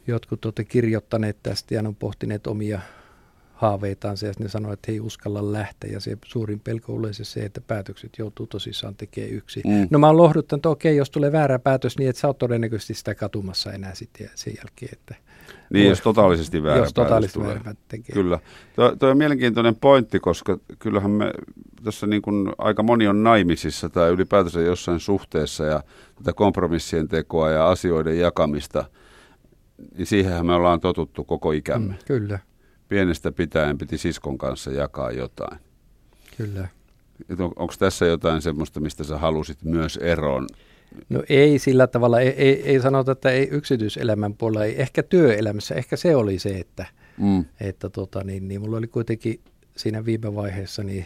jotkut 0.07 0.41
tuota 0.41 0.63
kirjoittaneet 0.63 1.37
tästä 1.43 1.75
ja 1.75 1.81
on 1.87 1.95
pohtineet 1.95 2.47
omia 2.47 2.81
haaveitansa 3.59 4.25
ja 4.25 4.33
ne 4.39 4.49
sanoo, 4.49 4.73
että 4.73 4.91
he 4.91 4.93
ei 4.93 4.99
uskalla 4.99 5.51
lähteä. 5.51 5.91
Ja 5.91 5.99
se 5.99 6.17
suurin 6.25 6.59
pelko 6.59 6.93
on 6.93 6.99
yleensä 6.99 7.23
se, 7.23 7.39
että 7.39 7.61
päätökset 7.61 8.09
joutuu 8.17 8.47
tosissaan 8.47 8.95
tekemään 8.95 9.33
yksin. 9.33 9.63
Mm. 9.65 9.87
No 9.91 9.99
mä 9.99 10.07
oon 10.07 10.17
lohduttanut, 10.17 10.59
että 10.59 10.69
okei, 10.69 10.97
jos 10.97 11.09
tulee 11.09 11.31
väärä 11.31 11.59
päätös, 11.59 11.97
niin 11.97 12.09
että 12.09 12.19
sä 12.19 12.27
oot 12.27 12.37
todennäköisesti 12.37 12.93
sitä 12.93 13.15
katumassa 13.15 13.73
enää 13.73 13.95
sitten 13.95 14.29
sen 14.35 14.53
jälkeen. 14.57 14.93
Että 14.93 15.15
niin, 15.69 15.83
voi, 15.83 15.89
jos 15.89 16.01
totaalisesti 16.01 16.63
väärä 16.63 16.77
jos 16.77 16.93
totaalisesti 16.93 17.39
tulee. 17.39 17.55
Väärä 17.55 17.75
tekee. 17.87 18.13
Kyllä. 18.13 18.39
Tuo 18.99 19.09
on 19.09 19.17
mielenkiintoinen 19.17 19.75
pointti, 19.75 20.19
koska 20.19 20.57
kyllähän 20.79 21.11
me 21.11 21.33
tässä 21.83 22.07
niin 22.07 22.21
kuin 22.21 22.49
aika 22.57 22.83
moni 22.83 23.07
on 23.07 23.23
naimisissa 23.23 23.89
tai 23.89 24.09
ylipäätänsä 24.09 24.61
jossain 24.61 24.99
suhteessa 24.99 25.63
ja 25.63 25.83
tätä 26.15 26.33
kompromissien 26.33 27.07
tekoa 27.07 27.49
ja 27.49 27.69
asioiden 27.69 28.19
jakamista, 28.19 28.85
niin 29.97 30.05
siihenhän 30.05 30.45
me 30.45 30.53
ollaan 30.53 30.79
totuttu 30.79 31.23
koko 31.23 31.51
ikämme. 31.51 31.93
Mm, 31.93 31.99
kyllä 32.05 32.39
pienestä 32.89 33.31
pitäen 33.31 33.77
piti 33.77 33.97
siskon 33.97 34.37
kanssa 34.37 34.71
jakaa 34.71 35.11
jotain. 35.11 35.59
Kyllä. 36.37 36.67
On, 37.39 37.51
Onko 37.55 37.73
tässä 37.79 38.05
jotain 38.05 38.41
semmoista, 38.41 38.79
mistä 38.79 39.03
sä 39.03 39.17
halusit 39.17 39.63
myös 39.63 39.97
eroon? 39.97 40.47
No 41.09 41.23
ei 41.29 41.59
sillä 41.59 41.87
tavalla, 41.87 42.19
ei, 42.19 42.27
ei, 42.27 42.61
ei 42.63 42.79
sanota, 42.79 43.11
että 43.11 43.29
ei 43.29 43.47
yksityiselämän 43.51 44.33
puolella, 44.33 44.65
ei, 44.65 44.81
ehkä 44.81 45.03
työelämässä, 45.03 45.75
ehkä 45.75 45.95
se 45.95 46.15
oli 46.15 46.39
se, 46.39 46.49
että, 46.49 46.85
mm. 47.17 47.45
että 47.59 47.89
tota, 47.89 48.23
niin, 48.23 48.47
niin 48.47 48.61
mulla 48.61 48.77
oli 48.77 48.87
kuitenkin 48.87 49.39
siinä 49.77 50.05
viime 50.05 50.35
vaiheessa 50.35 50.83
niin 50.83 51.05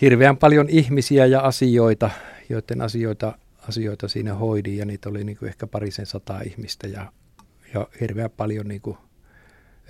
hirveän 0.00 0.36
paljon 0.36 0.68
ihmisiä 0.68 1.26
ja 1.26 1.40
asioita, 1.40 2.10
joiden 2.48 2.80
asioita, 2.80 3.38
asioita 3.68 4.08
siinä 4.08 4.34
hoidin 4.34 4.76
ja 4.76 4.84
niitä 4.84 5.08
oli 5.08 5.24
niin 5.24 5.36
kuin 5.36 5.48
ehkä 5.48 5.66
parisen 5.66 6.06
sataa 6.06 6.40
ihmistä 6.40 6.86
ja, 6.86 7.12
ja 7.74 7.88
hirveän 8.00 8.30
paljon 8.30 8.68
niin 8.68 8.80
kuin 8.80 8.96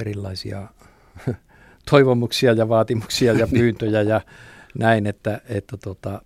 erilaisia 0.01 0.69
toivomuksia 1.91 2.53
ja 2.53 2.69
vaatimuksia 2.69 3.33
ja 3.33 3.47
niin. 3.47 3.61
pyyntöjä 3.61 4.03
ja 4.03 4.21
näin, 4.79 5.07
että, 5.07 5.41
että 5.49 5.77
tota, 5.77 6.23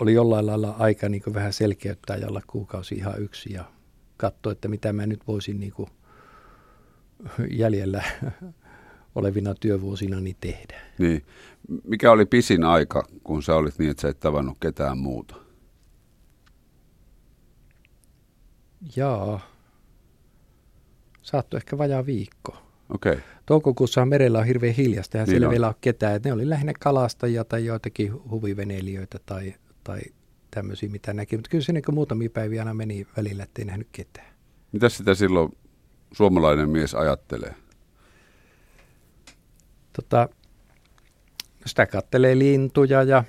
oli 0.00 0.14
jollain 0.14 0.46
lailla 0.46 0.76
aika 0.78 1.08
niin 1.08 1.22
vähän 1.34 1.52
selkeyttää 1.52 2.16
ja 2.16 2.28
olla 2.28 2.42
kuukausi 2.46 2.94
ihan 2.94 3.22
yksi 3.22 3.52
ja 3.52 3.64
katsoa, 4.16 4.52
että 4.52 4.68
mitä 4.68 4.92
mä 4.92 5.06
nyt 5.06 5.20
voisin 5.26 5.60
niin 5.60 5.72
kuin 5.72 5.88
jäljellä 7.50 8.04
olevina 9.14 9.54
työvuosina 9.54 10.20
niin 10.20 10.36
tehdä. 10.40 10.80
Niin. 10.98 11.26
Mikä 11.84 12.12
oli 12.12 12.26
pisin 12.26 12.64
aika, 12.64 13.08
kun 13.24 13.42
sä 13.42 13.54
olit 13.54 13.78
niin, 13.78 13.90
että 13.90 14.00
sä 14.00 14.08
et 14.08 14.20
tavannut 14.20 14.56
ketään 14.60 14.98
muuta? 14.98 15.36
Jaa. 18.96 19.40
Saattoi 21.22 21.58
ehkä 21.58 21.78
vajaa 21.78 22.06
viikko. 22.06 22.65
Okay. 22.94 23.16
Toukokuussa 23.46 24.06
merellä 24.06 24.38
on 24.38 24.46
hirveän 24.46 24.74
hiljasta 24.74 25.16
ja 25.16 25.22
niin 25.24 25.30
siellä 25.30 25.46
on. 25.46 25.50
vielä 25.50 25.66
ole 25.66 25.74
ketään. 25.80 26.20
ne 26.24 26.32
oli 26.32 26.48
lähinnä 26.48 26.72
kalastajia 26.80 27.44
tai 27.44 27.64
joitakin 27.64 28.12
huviveneilijöitä 28.30 29.18
tai, 29.26 29.54
tai 29.84 30.00
tämmöisiä, 30.50 30.88
mitä 30.88 31.14
näki. 31.14 31.36
Mutta 31.36 31.50
kyllä 31.50 31.64
se 31.64 31.72
niin 31.72 31.84
muutamia 31.92 32.30
päiviä 32.30 32.60
aina 32.60 32.74
meni 32.74 33.06
välillä, 33.16 33.42
ettei 33.42 33.64
nähnyt 33.64 33.88
ketään. 33.92 34.26
Mitä 34.72 34.88
sitä 34.88 35.14
silloin 35.14 35.52
suomalainen 36.12 36.70
mies 36.70 36.94
ajattelee? 36.94 37.54
Tota, 39.92 40.28
sitä 41.66 41.86
kattelee 41.86 42.38
lintuja 42.38 43.02
ja 43.02 43.24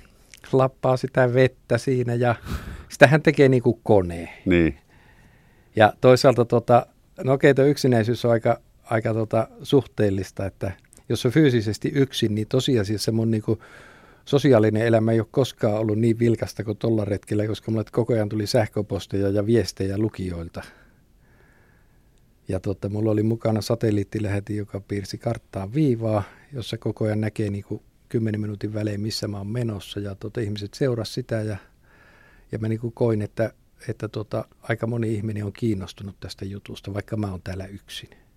lappaa 0.52 0.96
sitä 0.96 1.34
vettä 1.34 1.78
siinä 1.78 2.14
ja 2.14 2.34
sitähän 2.88 3.22
tekee 3.22 3.48
niin 3.48 3.62
kuin 3.62 3.80
kone. 3.82 4.42
Niin. 4.44 4.78
Ja 5.76 5.92
toisaalta 6.00 6.44
tota, 6.44 6.86
no 7.24 7.32
okei, 7.32 7.54
tuo 7.54 7.64
yksinäisyys 7.64 8.24
on 8.24 8.30
aika 8.30 8.60
aika 8.90 9.14
tota, 9.14 9.48
suhteellista, 9.62 10.46
että 10.46 10.72
jos 11.08 11.26
on 11.26 11.32
fyysisesti 11.32 11.88
yksin, 11.94 12.34
niin 12.34 12.48
tosiasiassa 12.48 13.12
mun 13.12 13.30
niin 13.30 13.42
sosiaalinen 14.24 14.86
elämä 14.86 15.12
ei 15.12 15.20
ole 15.20 15.28
koskaan 15.30 15.74
ollut 15.74 15.98
niin 15.98 16.18
vilkasta 16.18 16.64
kuin 16.64 16.78
tuolla 16.78 17.04
retkellä, 17.04 17.46
koska 17.46 17.70
mulle 17.70 17.84
koko 17.92 18.12
ajan 18.12 18.28
tuli 18.28 18.46
sähköposteja 18.46 19.28
ja 19.28 19.46
viestejä 19.46 19.98
lukijoilta. 19.98 20.62
Ja 22.48 22.60
tota, 22.60 22.88
mulla 22.88 23.10
oli 23.10 23.22
mukana 23.22 23.60
satelliittiläheti, 23.60 24.56
joka 24.56 24.80
piirsi 24.80 25.18
karttaa 25.18 25.74
viivaa, 25.74 26.22
jossa 26.52 26.78
koko 26.78 27.04
ajan 27.04 27.20
näkee 27.20 27.50
niin 27.50 27.64
kuin 27.64 27.82
10 28.08 28.40
minuutin 28.40 28.74
välein, 28.74 29.00
missä 29.00 29.28
mä 29.28 29.38
oon 29.38 29.46
menossa. 29.46 30.00
Ja 30.00 30.14
tota, 30.14 30.40
ihmiset 30.40 30.74
seurasivat 30.74 31.14
sitä 31.14 31.36
ja, 31.36 31.56
ja 32.52 32.58
mä 32.58 32.68
niin 32.68 32.92
koin, 32.94 33.22
että, 33.22 33.52
että 33.88 34.08
tota, 34.08 34.44
aika 34.62 34.86
moni 34.86 35.14
ihminen 35.14 35.44
on 35.44 35.52
kiinnostunut 35.52 36.16
tästä 36.20 36.44
jutusta, 36.44 36.94
vaikka 36.94 37.16
mä 37.16 37.30
oon 37.30 37.42
täällä 37.42 37.66
yksin. 37.66 38.27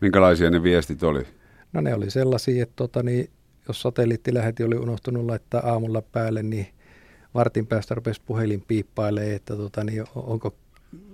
Minkälaisia 0.00 0.50
ne 0.50 0.62
viestit 0.62 1.02
oli? 1.02 1.26
No 1.72 1.80
ne 1.80 1.94
oli 1.94 2.10
sellaisia, 2.10 2.62
että 2.62 2.76
tota, 2.76 3.02
niin, 3.02 3.30
jos 3.68 3.82
satelliittiläheti 3.82 4.64
oli 4.64 4.76
unohtunut 4.76 5.26
laittaa 5.26 5.72
aamulla 5.72 6.02
päälle, 6.02 6.42
niin 6.42 6.66
vartin 7.34 7.66
päästä 7.66 7.94
rupesi 7.94 8.22
puhelin 8.26 8.60
piippailee, 8.60 9.34
että 9.34 9.56
tota, 9.56 9.84
niin, 9.84 10.04
onko, 10.14 10.54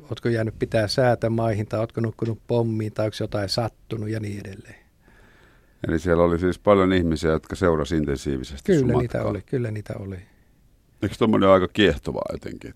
ootko 0.03 0.29
jäänyt 0.29 0.59
pitää 0.59 0.89
säätä 0.89 1.31
maihin 1.31 1.67
tai 1.67 1.81
ootko 1.81 2.01
nukkunut 2.01 2.39
pommiin 2.47 2.93
tai 2.93 3.07
onko 3.07 3.17
jotain 3.21 3.49
sattunut 3.49 4.09
ja 4.09 4.21
niin 4.21 4.41
edelleen. 4.41 4.81
Eli 5.89 5.99
siellä 5.99 6.25
oli 6.25 6.39
siis 6.39 6.59
paljon 6.59 6.93
ihmisiä, 6.93 7.31
jotka 7.31 7.57
seurasivat 7.57 8.01
intensiivisesti 8.01 8.73
Kyllä 8.73 8.99
niitä 8.99 9.25
oli, 9.25 9.43
kyllä 9.43 9.71
niitä 9.71 9.95
oli. 9.99 10.17
Eikö 11.03 11.15
tuommoinen 11.19 11.49
aika 11.49 11.69
kiehtovaa 11.69 12.29
jotenkin? 12.33 12.75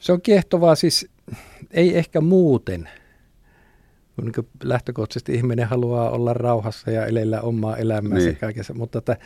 Se 0.00 0.12
on 0.12 0.22
kiehtovaa 0.22 0.74
siis, 0.74 1.08
ei 1.70 1.98
ehkä 1.98 2.20
muuten– 2.20 2.88
niin 4.24 4.48
lähtökohtaisesti 4.62 5.34
ihminen 5.34 5.68
haluaa 5.68 6.10
olla 6.10 6.34
rauhassa 6.34 6.90
ja 6.90 7.06
elellä 7.06 7.40
omaa 7.40 7.76
elämäänsä 7.76 8.26
niin. 8.26 8.36
kaikessa, 8.36 8.74
mutta, 8.74 8.98
että, 8.98 9.16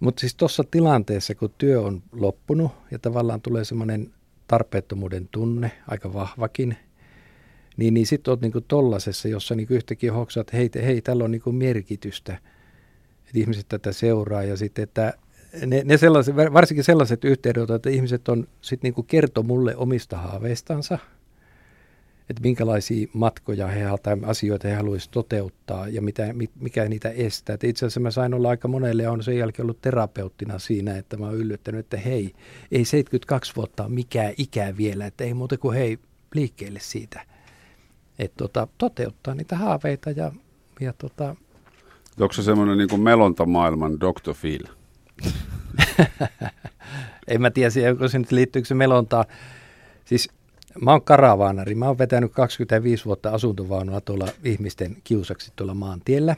mutta 0.00 0.20
siis 0.20 0.34
tuossa 0.34 0.64
tilanteessa, 0.70 1.34
kun 1.34 1.54
työ 1.58 1.80
on 1.80 2.02
loppunut 2.12 2.72
ja 2.90 2.98
tavallaan 2.98 3.40
tulee 3.40 3.64
semmoinen 3.64 4.12
tarpeettomuuden 4.48 5.28
tunne, 5.30 5.72
aika 5.88 6.12
vahvakin, 6.12 6.76
niin, 7.76 7.94
niin 7.94 8.06
sitten 8.06 8.32
olet 8.32 8.40
niin 8.40 8.52
tollasessa, 8.68 9.28
jossa 9.28 9.54
niin 9.54 9.66
yhtäkkiä 9.70 10.12
hoksaat, 10.12 10.48
että 10.48 10.56
hei, 10.56 10.70
hei, 10.86 11.00
tällä 11.00 11.24
on 11.24 11.30
niin 11.30 11.54
merkitystä, 11.54 12.32
että 13.18 13.38
ihmiset 13.38 13.68
tätä 13.68 13.92
seuraa 13.92 14.42
ja 14.42 14.56
sitten, 14.56 14.82
että 14.82 15.14
ne, 15.66 15.82
ne 15.84 15.96
sellaiset, 15.96 16.36
varsinkin 16.36 16.84
sellaiset 16.84 17.24
yhteydet, 17.24 17.70
että 17.70 17.90
ihmiset 17.90 18.28
on 18.28 18.48
sitten 18.60 18.92
niin 18.96 19.06
kerto 19.06 19.42
mulle 19.42 19.76
omista 19.76 20.16
haaveistansa– 20.16 20.98
että 22.30 22.42
minkälaisia 22.42 23.08
matkoja 23.12 23.66
he, 23.66 23.84
tai 24.02 24.16
asioita 24.22 24.68
he 24.68 24.74
haluaisivat 24.74 25.10
toteuttaa 25.10 25.88
ja 25.88 26.02
mitä, 26.02 26.34
mikä 26.60 26.88
niitä 26.88 27.10
estää. 27.10 27.54
Et 27.54 27.64
itse 27.64 27.86
asiassa 27.86 28.00
mä 28.00 28.10
sain 28.10 28.34
olla 28.34 28.48
aika 28.48 28.68
monelle 28.68 29.02
ja 29.02 29.12
on 29.12 29.22
sen 29.22 29.38
jälkeen 29.38 29.64
ollut 29.64 29.80
terapeuttina 29.80 30.58
siinä, 30.58 30.96
että 30.96 31.16
mä 31.16 31.26
oon 31.26 31.34
yllättänyt, 31.34 31.78
että 31.78 31.96
hei, 31.96 32.34
ei 32.72 32.84
72 32.84 33.52
vuotta 33.56 33.84
ole 33.84 33.92
mikään 33.92 34.32
ikä 34.38 34.76
vielä, 34.76 35.06
että 35.06 35.24
ei 35.24 35.34
muuta 35.34 35.58
kuin 35.58 35.76
hei, 35.76 35.98
liikkeelle 36.34 36.80
siitä. 36.82 37.26
Että 38.18 38.36
tota, 38.36 38.68
toteuttaa 38.78 39.34
niitä 39.34 39.56
haaveita 39.56 40.10
ja, 40.10 40.32
ja 40.80 40.92
tota... 40.92 41.36
Onko 42.20 42.32
se 42.32 42.42
semmoinen 42.42 42.78
niin 42.78 43.00
melontamaailman 43.00 44.00
Dr. 44.00 44.34
Phil? 44.40 44.64
en 47.28 47.40
mä 47.40 47.50
tiedä, 47.50 47.90
onko 47.90 48.08
se 48.08 48.18
nyt 48.18 48.32
liittyykö 48.32 48.68
se 48.68 48.74
melontaa. 48.74 49.24
Siis 50.04 50.28
Mä 50.80 50.90
oon 50.90 51.02
karavaanari. 51.02 51.74
Mä 51.74 51.86
oon 51.86 51.98
vetänyt 51.98 52.32
25 52.32 53.04
vuotta 53.04 53.30
asuntovaunua 53.30 54.00
tuolla 54.00 54.28
ihmisten 54.44 54.96
kiusaksi 55.04 55.52
tuolla 55.56 55.74
maantiellä. 55.74 56.36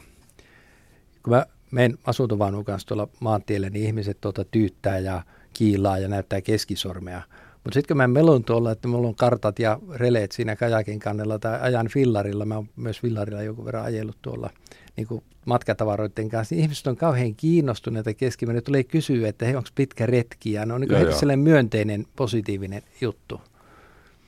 Kun 1.23 1.33
mä 1.33 1.47
menen 1.71 1.99
asuntovaunun 2.05 2.65
kanssa 2.65 2.89
tuolla 2.89 3.09
maantiellä, 3.21 3.71
niin 3.71 3.87
ihmiset 3.87 4.21
tuota 4.21 4.45
tyyttää 4.45 4.99
ja 4.99 5.23
kiilaa 5.53 5.99
ja 5.99 6.09
näyttää 6.09 6.41
keskisormea. 6.41 7.23
Mutta 7.65 7.75
sitten 7.75 7.95
kun 7.95 7.97
mä 7.97 8.09
melon 8.09 8.45
tuolla, 8.45 8.73
että 8.73 8.89
mulla 8.89 9.09
on 9.09 9.15
kartat 9.15 9.59
ja 9.59 9.79
releet 9.95 10.33
siinä 10.33 10.57
kajakin 10.57 10.99
kannella 10.99 11.39
tai 11.39 11.61
ajan 11.61 11.89
fillarilla, 11.89 12.45
mä 12.45 12.55
oon 12.55 12.69
myös 12.77 13.01
fillarilla 13.01 13.43
joku 13.43 13.65
verran 13.65 13.85
ajellut 13.85 14.17
tuolla 14.23 14.51
niin 14.97 15.07
kuin 15.07 15.23
matkatavaroiden 15.45 16.29
kanssa, 16.29 16.55
niin 16.55 16.63
ihmiset 16.63 16.87
on 16.87 16.97
kauhean 16.97 17.35
kiinnostuneita 17.35 18.15
keskimäärin. 18.15 18.65
Tulee 18.65 18.85
kysyä, 18.85 19.29
että 19.29 19.45
hei, 19.45 19.57
onko 19.57 19.69
pitkä 19.75 20.07
retki 20.07 20.53
ja 20.53 20.67
ne 20.67 20.75
on 20.75 20.81
niin 20.81 20.95
heti 20.95 21.13
sellainen 21.13 21.45
myönteinen, 21.45 22.07
positiivinen 22.17 22.83
juttu. 23.01 23.41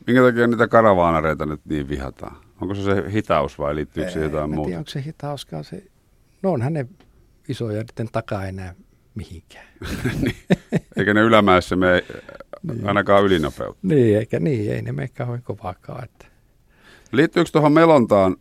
Minkä 0.07 0.23
takia 0.23 0.47
niitä 0.47 0.69
karavaanareita 0.69 1.47
nyt 1.47 1.61
niin 1.65 1.89
vihataan? 1.89 2.37
Onko 2.61 2.75
se 2.75 2.83
se 2.83 3.13
hitaus 3.13 3.59
vai 3.59 3.75
liittyykö 3.75 4.11
se 4.11 4.21
jotain 4.21 4.51
muuta? 4.51 4.67
tiedä, 4.67 4.79
onko 4.79 4.91
se 4.91 5.03
hitauskaan 5.03 5.65
se. 5.65 5.85
No 6.43 6.53
onhan 6.53 6.73
ne 6.73 6.87
isoja, 7.49 7.83
niiden 7.83 8.13
takaa 8.13 8.47
enää 8.47 8.75
mihinkään. 9.15 9.67
Eikä 10.97 11.15
ne 11.15 11.21
ylämäessä 11.21 11.77
mene 11.77 12.05
ainakaan 12.85 13.25
ylinopeutta. 13.25 13.81
Niin, 13.83 14.19
eikä 14.19 14.41
niin, 14.41 14.73
ei 14.73 14.83
ne 14.83 14.93
mene 14.93 15.09
kauhean 15.09 15.43
kovaakaan. 15.43 16.05
Että. 16.05 16.27
Liittyykö 17.13 17.51
tuohon 17.53 17.73
melontaan 17.73 18.37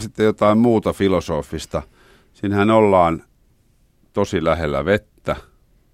sitten 0.00 0.26
jotain 0.26 0.58
muuta 0.58 0.92
filosofista? 0.92 1.82
Siinähän 2.32 2.70
ollaan 2.70 3.24
tosi 4.12 4.44
lähellä 4.44 4.84
vettä, 4.84 5.36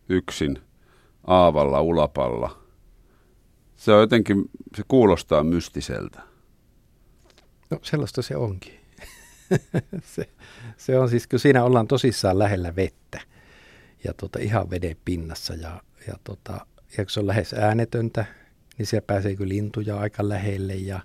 yksin, 0.09 0.59
aavalla, 1.27 1.81
ulapalla. 1.81 2.68
Se 3.79 3.93
on 3.93 4.01
jotenkin, 4.01 4.51
se 4.77 4.83
kuulostaa 4.89 5.45
mystiseltä. 5.45 6.21
No 7.71 7.79
sellaista 7.83 8.23
se 8.23 8.37
onkin. 8.37 8.81
se, 10.15 10.29
se 10.77 10.99
on 10.99 11.09
siis, 11.09 11.27
kun 11.27 11.39
siinä 11.39 11.65
ollaan 11.65 11.89
tosissaan 11.89 12.39
lähellä 12.39 12.77
vettä 12.77 13.21
ja 14.05 14.15
tota, 14.15 14.39
ihan 14.39 14.71
veden 14.71 14.97
pinnassa 15.05 15.55
ja, 15.55 15.83
ja, 16.07 16.15
tota, 16.25 16.67
ja 16.97 17.05
kun 17.05 17.11
se 17.11 17.21
on 17.21 17.27
lähes 17.27 17.55
äänetöntä, 17.55 18.25
niin 18.79 18.87
siellä 18.87 19.07
pääsee 19.07 19.37
kyllä 19.37 19.49
lintuja 19.49 19.99
aika 19.99 20.29
lähelle 20.29 20.75
ja, 20.75 21.01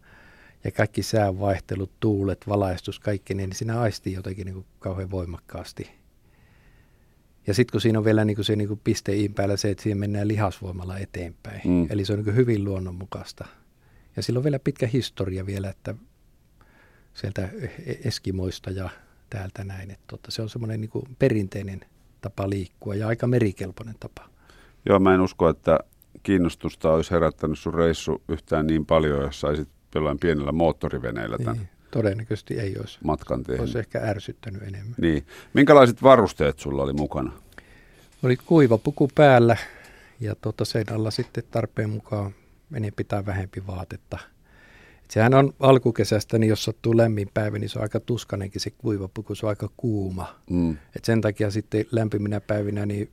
ja 0.64 0.72
kaikki 0.72 1.04
säänvaihtelut, 1.04 2.00
tuulet, 2.00 2.48
valaistus, 2.48 3.00
kaikki, 3.00 3.34
niin 3.34 3.56
siinä 3.56 3.80
aistii 3.80 4.14
jotenkin 4.14 4.46
niin 4.46 4.56
kuin 4.56 4.66
kauhean 4.80 5.12
voimakkaasti. 5.12 6.03
Ja 7.48 7.54
sitten 7.54 7.72
kun 7.72 7.82
siinä 7.82 8.00
on 8.00 8.06
vielä 8.06 8.26
niin 8.26 8.36
kuin 8.36 8.46
se 8.46 8.56
niin 8.56 8.68
kuin 8.68 8.82
pisteiin 8.84 9.34
päällä 9.34 9.58
se, 9.58 9.70
että 9.70 9.84
siihen 9.84 9.98
mennään 9.98 10.28
lihasvoimalla 10.28 10.98
eteenpäin. 10.98 11.62
Mm. 11.66 11.88
Eli 11.90 12.06
se 12.06 12.14
on 12.14 12.18
niin 12.18 12.26
kuin 12.26 12.36
hyvin 12.36 12.64
luonnonmukaista. 12.64 13.46
Ja 14.16 14.24
sillä 14.24 14.38
on 14.38 14.44
vielä 14.44 14.60
pitkä 14.60 14.88
historia 14.88 15.46
vielä, 15.46 15.70
että 15.70 15.96
sieltä 17.14 17.50
Eskimoista 18.06 18.72
ja 18.72 18.90
täältä 19.30 19.64
näin. 19.64 19.92
Että 19.92 20.04
tota, 20.08 20.32
se 20.32 20.42
on 20.42 20.50
semmoinen 20.50 20.82
niin 20.82 20.90
kuin 20.90 21.06
perinteinen 21.20 21.82
tapa 22.22 22.50
liikkua 22.50 22.96
ja 22.96 23.08
aika 23.08 23.28
merikelpoinen 23.28 23.96
tapa. 24.00 24.30
Joo, 24.86 25.00
mä 25.00 25.16
en 25.16 25.22
usko, 25.22 25.50
että 25.50 25.80
kiinnostusta 26.24 26.92
olisi 26.92 27.12
herättänyt 27.12 27.60
sun 27.60 27.74
reissu 27.74 28.24
yhtään 28.30 28.68
niin 28.68 28.86
paljon, 28.86 29.22
jos 29.22 29.42
saisit 29.42 29.70
jollain 29.96 30.20
pienellä 30.20 30.52
moottoriveneellä 30.52 31.38
tämän 31.38 31.58
Niin, 31.58 31.70
todennäköisesti 31.94 32.60
ei 32.60 32.76
olisi. 32.80 33.00
matkan 33.04 33.44
tehnyt. 33.44 33.60
Olisi 33.60 33.80
ehkä 33.80 34.02
ärsyttänyt 34.04 34.62
enemmän. 34.62 34.96
Niin. 35.02 35.26
Minkälaiset 35.54 36.04
varusteet 36.04 36.60
sulla 36.60 36.84
oli 36.84 36.94
mukana? 36.94 37.32
Oli 38.24 38.38
kuiva 38.38 38.78
puku 38.78 39.10
päällä 39.16 39.58
ja 40.20 40.36
tota 40.36 40.66
sen 40.66 40.86
alla 40.92 41.12
sitten 41.12 41.44
tarpeen 41.52 41.90
mukaan 41.90 42.32
enempi 42.74 43.04
tai 43.04 43.26
vähempi 43.26 43.68
vaatetta. 43.68 44.20
Et 45.04 45.12
sehän 45.12 45.34
on 45.34 45.54
alkukesästä, 45.60 46.38
niin 46.38 46.50
jos 46.50 46.64
sattuu 46.64 46.98
lämmin 46.98 47.30
päivä, 47.34 47.60
niin 47.60 47.70
se 47.70 47.80
on 47.80 47.84
aika 47.84 48.00
tuskanenkin 48.00 48.62
se 48.62 48.70
kuiva 48.70 49.08
puku, 49.08 49.36
se 49.36 49.46
on 49.46 49.50
aika 49.50 49.70
kuuma. 49.78 50.36
Mm. 50.50 50.78
Et 50.96 51.06
sen 51.06 51.22
takia 51.22 51.52
sitten 51.52 51.86
lämpiminä 51.92 52.42
päivinä 52.42 52.86
niin 52.86 53.12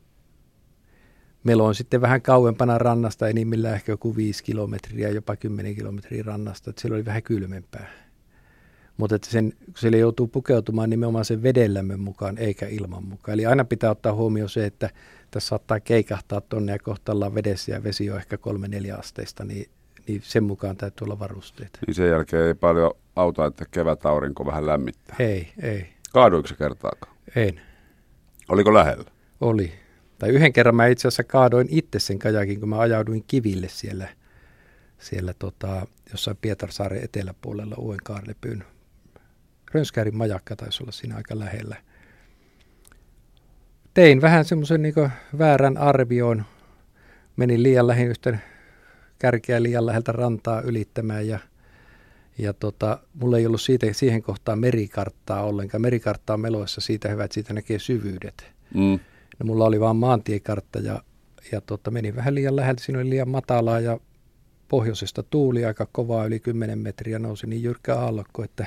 meillä 1.45 1.63
on 1.63 1.75
sitten 1.75 2.01
vähän 2.01 2.23
kauempana 2.23 2.79
rannasta, 2.79 3.29
enimmillään 3.29 3.75
ehkä 3.75 3.93
joku 3.93 4.17
5 4.17 4.45
kilometriä, 4.45 5.09
jopa 5.09 5.37
10 5.37 5.75
kilometriä 5.75 6.23
rannasta, 6.23 6.71
että 6.71 6.83
siellä 6.83 6.95
oli 6.95 7.05
vähän 7.05 7.23
kylmempää. 7.23 7.87
Mutta 9.01 9.17
että 9.17 9.31
sen, 9.31 9.53
siellä 9.77 9.99
joutuu 9.99 10.27
pukeutumaan 10.27 10.91
nimenomaan 10.91 11.25
sen 11.25 11.43
vedenlämmön 11.43 12.01
mukaan 12.01 12.39
eikä 12.39 12.67
ilman 12.67 13.05
mukaan. 13.05 13.35
Eli 13.35 13.47
aina 13.47 13.65
pitää 13.65 13.91
ottaa 13.91 14.15
huomioon 14.15 14.49
se, 14.49 14.67
että 14.67 14.91
tässä 15.31 15.49
saattaa 15.49 15.81
keikahtaa 15.81 16.41
tonne 16.41 16.73
ja 16.73 16.79
kohta 16.79 17.13
ollaan 17.13 17.35
vedessä 17.35 17.73
ja 17.73 17.83
vesi 17.83 18.11
on 18.11 18.17
ehkä 18.17 18.37
3-4 18.93 18.99
asteista, 18.99 19.45
niin, 19.45 19.71
niin 20.07 20.21
sen 20.25 20.45
mukaan 20.45 20.77
täytyy 20.77 21.05
olla 21.05 21.19
varusteet. 21.19 21.79
Niin 21.87 21.95
sen 21.95 22.09
jälkeen 22.09 22.47
ei 22.47 22.55
paljon 22.55 22.93
auta, 23.17 23.47
että 23.47 23.65
kevät 23.71 24.07
aurinko 24.07 24.47
vähän 24.47 24.67
lämmittää. 24.67 25.17
Ei, 25.19 25.53
ei, 25.63 25.87
Kaaduiko 26.13 26.49
se 26.49 26.55
kertaakaan? 26.55 27.17
en. 27.37 27.61
Oliko 28.49 28.75
lähellä? 28.75 29.11
Oli. 29.41 29.73
Tai 30.19 30.29
yhden 30.31 30.53
kerran 30.53 30.75
mä 30.75 30.87
itse 30.87 31.09
asiassa 31.09 31.25
kaadoin 31.25 31.69
itse 31.71 31.99
sen 31.99 32.19
kajakin, 32.19 32.61
kun 32.61 32.69
mä 32.69 32.79
ajauduin 32.79 33.25
kiville 33.27 33.69
siellä, 33.69 34.09
siellä 34.99 35.35
tota, 35.39 35.87
jossain 36.13 36.37
Pietarsaaren 36.41 37.05
eteläpuolella 37.05 37.77
Uenkaarlepyyn. 37.79 38.65
Rönskärin 39.73 40.17
majakka 40.17 40.57
taisi 40.57 40.83
olla 40.83 40.93
siinä 40.93 41.17
aika 41.17 41.39
lähellä. 41.39 41.77
Tein 43.95 44.21
vähän 44.21 44.45
semmoisen 44.45 44.83
niin 44.83 44.95
väärän 45.39 45.77
arvioon. 45.77 46.45
Menin 47.37 47.63
liian 47.63 47.87
lähin 47.87 48.09
yhtä 48.09 48.39
kärkeä 49.19 49.63
liian 49.63 49.87
läheltä 49.87 50.13
rantaa 50.13 50.61
ylittämään 50.61 51.29
ja, 51.29 51.39
ja 52.39 52.53
tota, 52.53 52.99
mulla 53.15 53.39
ei 53.39 53.47
ollut 53.47 53.61
siitä, 53.61 53.87
siihen 53.93 54.23
kohtaan 54.23 54.59
merikarttaa 54.59 55.45
ollenkaan. 55.45 55.83
Merikartta 55.83 56.35
on 56.35 56.41
meloissa 56.41 56.81
siitä 56.81 57.09
hyvä, 57.09 57.25
että 57.25 57.35
siitä 57.35 57.55
näkee 57.55 57.79
syvyydet. 57.79 58.53
Mm. 58.75 58.99
No 59.39 59.47
mulla 59.47 59.65
oli 59.65 59.81
vaan 59.81 59.97
maantiekartta 59.97 60.79
ja, 60.79 61.03
ja 61.53 61.61
tota, 61.61 61.91
menin 61.91 62.17
vähän 62.17 62.35
liian 62.35 62.57
läheltä, 62.57 62.83
siinä 62.83 63.01
oli 63.01 63.11
liian 63.11 63.29
matalaa 63.29 63.81
ja 63.81 64.01
pohjoisesta 64.69 65.23
tuuli 65.23 65.65
aika 65.65 65.87
kovaa, 65.93 66.27
yli 66.27 66.41
10 66.41 66.79
metriä 66.79 67.19
nousi 67.19 67.47
niin 67.47 67.63
jyrkkä 67.63 67.97
aallokko, 67.97 68.45
että 68.45 68.67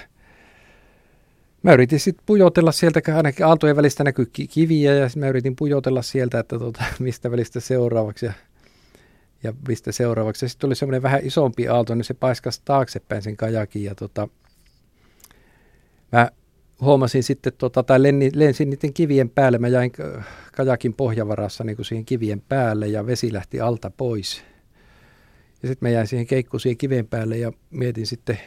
mä 1.63 1.73
yritin 1.73 1.99
sitten 1.99 2.25
pujotella 2.25 2.71
sieltä, 2.71 3.01
ainakin 3.15 3.45
aaltojen 3.45 3.75
välistä 3.75 4.03
näkyy 4.03 4.25
ki- 4.25 4.47
kiviä 4.47 4.95
ja 4.95 5.09
mä 5.15 5.27
yritin 5.27 5.55
pujotella 5.55 6.01
sieltä, 6.01 6.39
että 6.39 6.59
tota, 6.59 6.83
mistä 6.99 7.31
välistä 7.31 7.59
seuraavaksi 7.59 8.25
ja, 8.25 8.33
ja 9.43 9.53
mistä 9.67 9.91
seuraavaksi. 9.91 10.49
Sitten 10.49 10.61
tuli 10.61 10.75
semmoinen 10.75 11.03
vähän 11.03 11.21
isompi 11.23 11.67
aalto, 11.67 11.95
niin 11.95 12.05
se 12.05 12.13
paiskasi 12.13 12.61
taaksepäin 12.65 13.21
sen 13.21 13.37
kajakin 13.37 13.83
ja 13.83 13.95
tota, 13.95 14.27
mä 16.11 16.29
huomasin 16.81 17.23
sitten, 17.23 17.53
tota, 17.57 17.83
tai 17.83 18.03
lenni, 18.03 18.31
lensin 18.35 18.69
niiden 18.69 18.93
kivien 18.93 19.29
päälle. 19.29 19.57
Mä 19.57 19.67
jäin 19.67 19.91
kajakin 20.55 20.93
pohjavarassa 20.93 21.63
niin 21.63 21.75
kuin 21.75 21.85
siihen 21.85 22.05
kivien 22.05 22.41
päälle 22.41 22.87
ja 22.87 23.05
vesi 23.05 23.33
lähti 23.33 23.61
alta 23.61 23.89
pois. 23.89 24.43
Ja 25.63 25.69
sitten 25.69 25.89
mä 25.89 25.93
jäin 25.93 26.07
siihen 26.07 26.27
keikkuun 26.27 26.61
siihen 26.61 26.77
kiven 26.77 27.07
päälle 27.07 27.37
ja 27.37 27.51
mietin 27.69 28.07
sitten, 28.07 28.39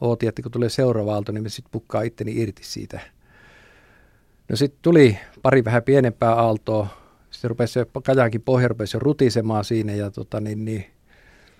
ootin, 0.00 0.28
että 0.28 0.42
kun 0.42 0.52
tulee 0.52 0.68
seuraava 0.68 1.14
aalto, 1.14 1.32
niin 1.32 1.42
mä 1.42 1.48
sitten 1.48 1.72
pukkaa 1.72 2.02
itteni 2.02 2.42
irti 2.42 2.64
siitä. 2.64 3.00
No 4.48 4.56
sitten 4.56 4.78
tuli 4.82 5.18
pari 5.42 5.64
vähän 5.64 5.82
pienempää 5.82 6.34
aaltoa. 6.34 6.86
Sitten 7.30 7.48
rupesi 7.48 7.72
se 7.72 7.86
kajakin 8.04 8.42
pohja 8.42 8.68
rupesi 8.68 8.96
jo 8.96 9.00
rutisemaan 9.00 9.64
siinä 9.64 9.92
ja 9.92 10.10
tota, 10.10 10.40
niin, 10.40 10.64
niin, 10.64 10.84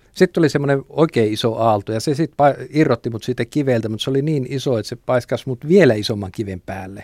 sitten 0.05 0.33
tuli 0.33 0.49
semmoinen 0.49 0.83
oikein 0.89 1.33
iso 1.33 1.55
aalto 1.55 1.91
ja 1.91 1.99
se 1.99 2.15
sitten 2.15 2.55
irrotti 2.69 3.09
mut 3.09 3.23
siitä 3.23 3.45
kiveltä, 3.45 3.89
mutta 3.89 4.03
se 4.03 4.09
oli 4.09 4.21
niin 4.21 4.45
iso, 4.49 4.77
että 4.77 4.89
se 4.89 4.95
paiskasi 4.95 5.43
mut 5.47 5.67
vielä 5.67 5.93
isomman 5.93 6.31
kiven 6.31 6.61
päälle. 6.61 7.03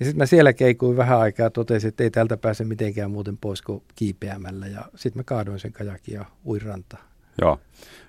Ja 0.00 0.06
sitten 0.06 0.18
mä 0.18 0.26
siellä 0.26 0.52
keikuin 0.52 0.96
vähän 0.96 1.18
aikaa 1.18 1.46
ja 1.46 1.50
totesin, 1.50 1.88
että 1.88 2.04
ei 2.04 2.10
täältä 2.10 2.36
pääse 2.36 2.64
mitenkään 2.64 3.10
muuten 3.10 3.38
pois 3.38 3.62
kuin 3.62 3.82
kiipeämällä. 3.96 4.66
Ja 4.66 4.84
sitten 4.96 5.20
mä 5.20 5.24
kaadoin 5.24 5.58
sen 5.58 5.72
kajakin 5.72 6.14
ja 6.14 6.24
uin 6.46 6.62
rantaan. 6.62 7.09
Joo. 7.40 7.58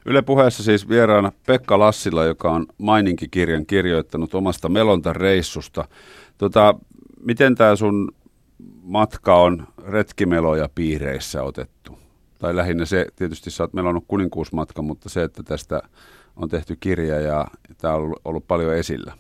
Yle 0.06 0.22
puheessa 0.22 0.64
siis 0.64 0.90
vieraana 0.90 1.32
Pekka 1.46 1.80
Lassila, 1.80 2.26
joka 2.26 2.52
on 2.52 2.66
Maininki-kirjan 2.78 3.66
kirjoittanut 3.66 4.34
omasta 4.34 4.70
melontareissusta. 4.70 5.86
Tota, 6.38 6.76
miten 7.24 7.56
tämä 7.56 7.76
sun 7.76 8.12
matka 8.82 9.36
on 9.36 9.68
retkimeloja 9.88 10.70
piireissä 10.76 11.44
otettu? 11.44 12.00
Tai 12.40 12.56
lähinnä 12.56 12.86
se, 12.86 13.06
tietysti 13.16 13.52
sä 13.52 13.64
oot 13.64 13.74
melonnut 13.74 14.04
kuninkuusmatka, 14.08 14.82
mutta 14.82 15.10
se, 15.10 15.24
että 15.24 15.44
tästä 15.44 15.82
on 16.36 16.50
tehty 16.50 16.78
kirja 16.80 17.20
ja 17.20 17.48
tämä 17.78 17.94
on 17.94 18.02
ollut, 18.02 18.22
ollut 18.26 18.48
paljon 18.48 18.76
esillä. 18.76 19.14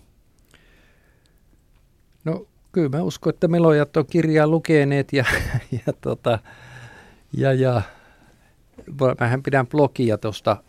No 2.25 2.45
kyllä 2.71 2.89
mä 2.89 3.03
uskon, 3.03 3.33
että 3.33 3.47
melojat 3.47 3.97
on 3.97 4.05
kirjaa 4.05 4.47
lukeneet 4.47 5.13
ja, 5.13 5.25
ja, 5.85 5.93
tota, 6.01 6.39
ja, 7.37 7.53
ja 7.53 7.81
mähän 9.19 9.43
pidän 9.43 9.67
blogia 9.67 10.17
tuosta 10.17 10.63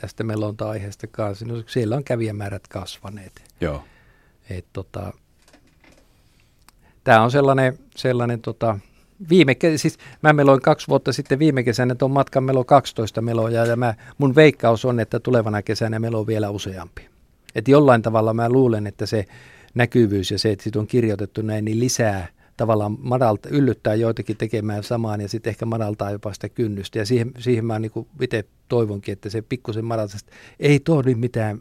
tästä 0.00 0.24
melonta-aiheesta 0.24 1.06
kanssa. 1.06 1.46
No, 1.46 1.62
siellä 1.66 1.96
on 1.96 2.04
kävijämäärät 2.04 2.68
kasvaneet. 2.68 3.44
Joo. 3.60 3.84
Et, 4.50 4.66
tota, 4.72 5.12
Tämä 7.04 7.22
on 7.22 7.30
sellainen, 7.30 7.78
sellainen 7.96 8.40
tota, 8.40 8.78
viime, 9.28 9.52
ke- 9.52 9.78
siis 9.78 9.98
mä 10.22 10.32
meloin 10.32 10.60
kaksi 10.60 10.88
vuotta 10.88 11.12
sitten 11.12 11.38
viime 11.38 11.62
kesänä 11.62 11.94
tuon 11.94 12.10
matkan 12.10 12.44
melo 12.44 12.64
12 12.64 13.22
meloja 13.22 13.66
ja 13.66 13.76
mä, 13.76 13.94
mun 14.18 14.34
veikkaus 14.34 14.84
on, 14.84 15.00
että 15.00 15.20
tulevana 15.20 15.62
kesänä 15.62 15.98
melo 15.98 16.20
on 16.20 16.26
vielä 16.26 16.50
useampi. 16.50 17.08
Et 17.54 17.68
jollain 17.68 18.02
tavalla 18.02 18.34
mä 18.34 18.48
luulen, 18.48 18.86
että 18.86 19.06
se 19.06 19.24
näkyvyys 19.74 20.30
ja 20.30 20.38
se, 20.38 20.50
että 20.50 20.62
siitä 20.62 20.78
on 20.78 20.86
kirjoitettu 20.86 21.42
näin, 21.42 21.64
niin 21.64 21.80
lisää 21.80 22.28
tavallaan 22.56 22.96
madalta, 23.00 23.48
yllyttää 23.48 23.94
joitakin 23.94 24.36
tekemään 24.36 24.82
samaan 24.82 25.20
ja 25.20 25.28
sitten 25.28 25.50
ehkä 25.50 25.66
madaltaa 25.66 26.10
jopa 26.10 26.32
sitä 26.32 26.48
kynnystä. 26.48 26.98
Ja 26.98 27.06
siihen, 27.06 27.32
siihen 27.38 27.64
mä 27.64 27.78
niin 27.78 27.92
itse 28.20 28.44
toivonkin, 28.68 29.12
että 29.12 29.30
se 29.30 29.42
pikkusen 29.42 29.84
madaltaa, 29.84 30.18
ei 30.60 30.80
tuo 30.80 31.02
nyt 31.02 31.20
mitään, 31.20 31.60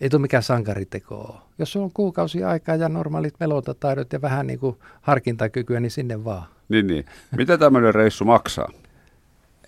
ei 0.00 0.10
tuo 0.10 0.18
mikään 0.18 0.42
sankariteko 0.42 1.40
Jos 1.58 1.76
on 1.76 1.90
kuukausi 1.94 2.44
aikaa 2.44 2.76
ja 2.76 2.88
normaalit 2.88 3.34
melotataidot 3.40 4.12
ja 4.12 4.22
vähän 4.22 4.46
niin 4.46 4.58
kuin 4.58 4.76
harkintakykyä, 5.02 5.80
niin 5.80 5.90
sinne 5.90 6.24
vaan. 6.24 6.46
Niin, 6.68 6.86
niin. 6.86 7.04
Mitä 7.36 7.58
tämmöinen 7.58 7.94
reissu 7.94 8.24
maksaa? 8.24 8.72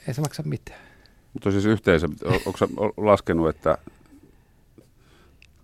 Ei 0.08 0.14
se 0.14 0.20
maksa 0.20 0.42
mitään. 0.42 0.80
Mutta 1.32 1.50
siis 1.50 1.64
yhteensä, 1.64 2.08
on- 2.24 2.40
onko 2.46 2.58
laskenut, 2.96 3.48
että 3.48 3.78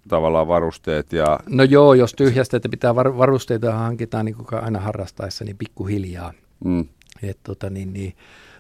tavallaan 0.09 0.49
varusteet 0.49 1.13
ja... 1.13 1.39
No 1.49 1.63
joo, 1.63 1.95
jos 1.95 2.13
tyhjästä, 2.15 2.57
että 2.57 2.69
pitää 2.69 2.95
var- 2.95 3.19
varusteita 3.19 3.73
hankitaan 3.73 4.25
niin 4.25 4.35
kuin 4.37 4.47
aina 4.65 4.81
harrastaessa, 4.81 5.45
niin 5.45 5.57
pikkuhiljaa. 5.59 6.33
Mm, 6.65 6.85
Että 7.23 7.41
tota, 7.43 7.71
niin, 7.71 7.93
niin, 7.93 8.17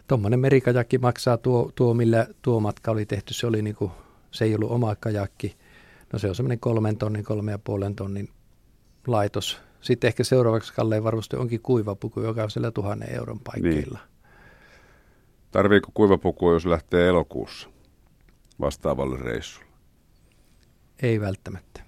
tuommoinen 0.09 0.41
merikajakki 0.41 0.99
maksaa 0.99 1.37
tuo, 1.37 1.73
tuo, 1.75 1.95
millä 1.95 2.27
tuo 2.43 2.61
matka 2.61 2.91
oli 2.91 3.07
tehty, 3.07 3.35
se 3.35 3.47
oli 3.47 3.63
niin 3.63 3.77
kuin, 3.77 3.91
se 4.31 4.45
ei 4.45 4.55
ollut 4.55 4.71
oma 4.71 4.95
kajakki. 4.97 5.57
No 6.13 6.19
se 6.19 6.29
on 6.29 6.35
semmoinen 6.35 6.61
kolmen 6.61 6.97
tonnin, 6.97 7.25
kolme 7.25 7.51
ja 7.51 7.59
puolen 7.59 7.95
tonnin 7.95 8.29
laitos. 9.07 9.61
Sitten 9.81 10.09
ehkä 10.09 10.25
seuraavaksi 10.25 10.75
kallein 10.75 11.05
varuste 11.05 11.37
onkin 11.37 11.61
kuivapuku, 11.63 12.21
joka 12.21 12.43
on 12.43 12.51
siellä 12.51 12.71
tuhannen 12.71 13.11
euron 13.15 13.41
paikkeilla. 13.41 13.99
tarviiko 15.51 15.89
kuivapukua, 15.95 16.53
jos 16.53 16.67
lähtee 16.67 17.09
elokuussa 17.09 17.69
vastaavalle 18.61 19.17
reissulle? 19.19 19.74
Ei 21.05 21.21
välttämättä. 21.21 21.81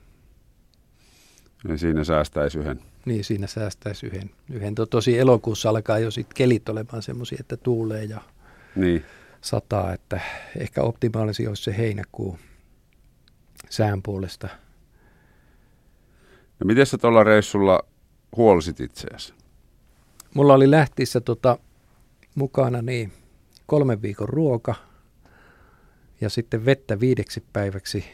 Ja 1.68 1.78
siinä 1.78 2.04
säästäisi 2.04 2.58
yhden. 2.58 2.80
Niin 3.04 3.24
siinä 3.24 3.46
säästäisi 3.46 4.06
yhden. 4.06 4.30
yhden. 4.52 4.74
To- 4.74 4.86
Tosi 4.86 5.18
elokuussa 5.18 5.68
alkaa 5.70 5.98
jo 5.98 6.10
sit 6.10 6.34
kelit 6.34 6.68
olemaan 6.68 7.02
semmoisia, 7.02 7.36
että 7.40 7.56
tuulee 7.56 8.04
ja 8.04 8.20
Niin, 8.76 9.04
sataa, 9.40 9.92
että 9.92 10.20
ehkä 10.58 10.82
optimaalisi 10.82 11.46
olisi 11.46 11.62
se 11.62 11.76
heinäkuu 11.76 12.38
sään 13.70 14.02
puolesta. 14.02 14.48
no 16.60 16.64
miten 16.64 16.86
sä 16.86 16.98
tuolla 16.98 17.24
reissulla 17.24 17.80
huolisit 18.36 18.80
itseäsi? 18.80 19.34
Mulla 20.34 20.54
oli 20.54 20.70
lähtiessä 20.70 21.20
tota, 21.20 21.58
mukana 22.34 22.82
niin 22.82 23.12
kolmen 23.66 24.02
viikon 24.02 24.28
ruoka 24.28 24.74
ja 26.20 26.30
sitten 26.30 26.64
vettä 26.64 27.00
viideksi 27.00 27.44
päiväksi. 27.52 28.04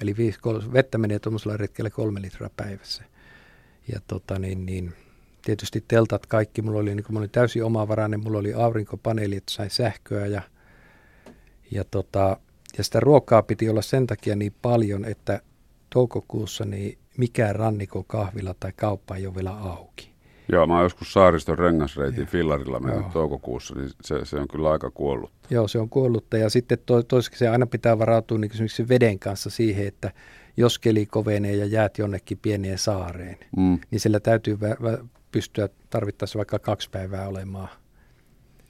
Eli 0.00 0.16
viisi, 0.16 0.38
kol, 0.40 0.60
vettä 0.72 0.98
menee 0.98 1.18
tuommoisella 1.18 1.56
retkellä 1.56 1.90
kolme 1.90 2.22
litraa 2.22 2.50
päivässä. 2.56 3.04
Ja 3.92 4.00
tota, 4.06 4.38
niin, 4.38 4.66
niin, 4.66 4.94
tietysti 5.44 5.84
teltat 5.88 6.26
kaikki, 6.26 6.62
mulla 6.62 6.78
oli, 6.78 6.94
niin 6.94 7.18
oli 7.18 7.28
täysin 7.28 7.64
omavarainen, 7.64 8.20
mulla 8.20 8.38
oli 8.38 8.54
aurinkopaneeli, 8.54 9.36
että 9.36 9.52
sain 9.52 9.70
sähköä 9.70 10.26
ja, 10.26 10.42
ja, 11.70 11.84
tota, 11.84 12.36
ja 12.78 12.84
sitä 12.84 13.00
ruokaa 13.00 13.42
piti 13.42 13.68
olla 13.68 13.82
sen 13.82 14.06
takia 14.06 14.36
niin 14.36 14.54
paljon, 14.62 15.04
että 15.04 15.40
toukokuussa 15.90 16.64
niin 16.64 16.98
mikään 17.16 17.56
rannikon 17.56 18.04
kahvila 18.04 18.54
tai 18.60 18.72
kauppa 18.76 19.16
ei 19.16 19.26
ole 19.26 19.34
vielä 19.34 19.58
auki. 19.58 20.15
Joo, 20.52 20.66
mä 20.66 20.74
oon 20.74 20.82
joskus 20.82 21.12
saariston 21.12 21.58
rengasreitin 21.58 22.20
Joo. 22.20 22.26
fillarilla 22.30 22.80
mennyt 22.80 23.02
Joo. 23.02 23.10
toukokuussa, 23.12 23.74
niin 23.74 23.90
se, 24.02 24.24
se 24.24 24.36
on 24.36 24.48
kyllä 24.48 24.70
aika 24.70 24.90
kuollut. 24.90 25.30
Joo, 25.50 25.68
se 25.68 25.78
on 25.78 25.88
kuollutta. 25.88 26.36
Ja 26.36 26.50
sitten 26.50 26.78
to, 26.86 27.02
toiseksi 27.02 27.38
se 27.38 27.48
aina 27.48 27.66
pitää 27.66 27.98
varautua 27.98 28.38
niin 28.38 28.50
esimerkiksi 28.52 28.88
veden 28.88 29.18
kanssa 29.18 29.50
siihen, 29.50 29.86
että 29.86 30.12
jos 30.56 30.78
keli 30.78 31.06
kovenee 31.06 31.54
ja 31.56 31.64
jäät 31.66 31.98
jonnekin 31.98 32.38
pieneen 32.42 32.78
saareen, 32.78 33.36
Mm. 33.56 33.78
niin 33.90 34.00
sillä 34.00 34.20
täytyy 34.20 34.54
vä- 34.54 34.82
vä- 35.00 35.04
pystyä 35.32 35.68
tarvittaessa 35.90 36.36
vaikka 36.36 36.58
kaksi 36.58 36.90
päivää 36.90 37.28
olemaan 37.28 37.68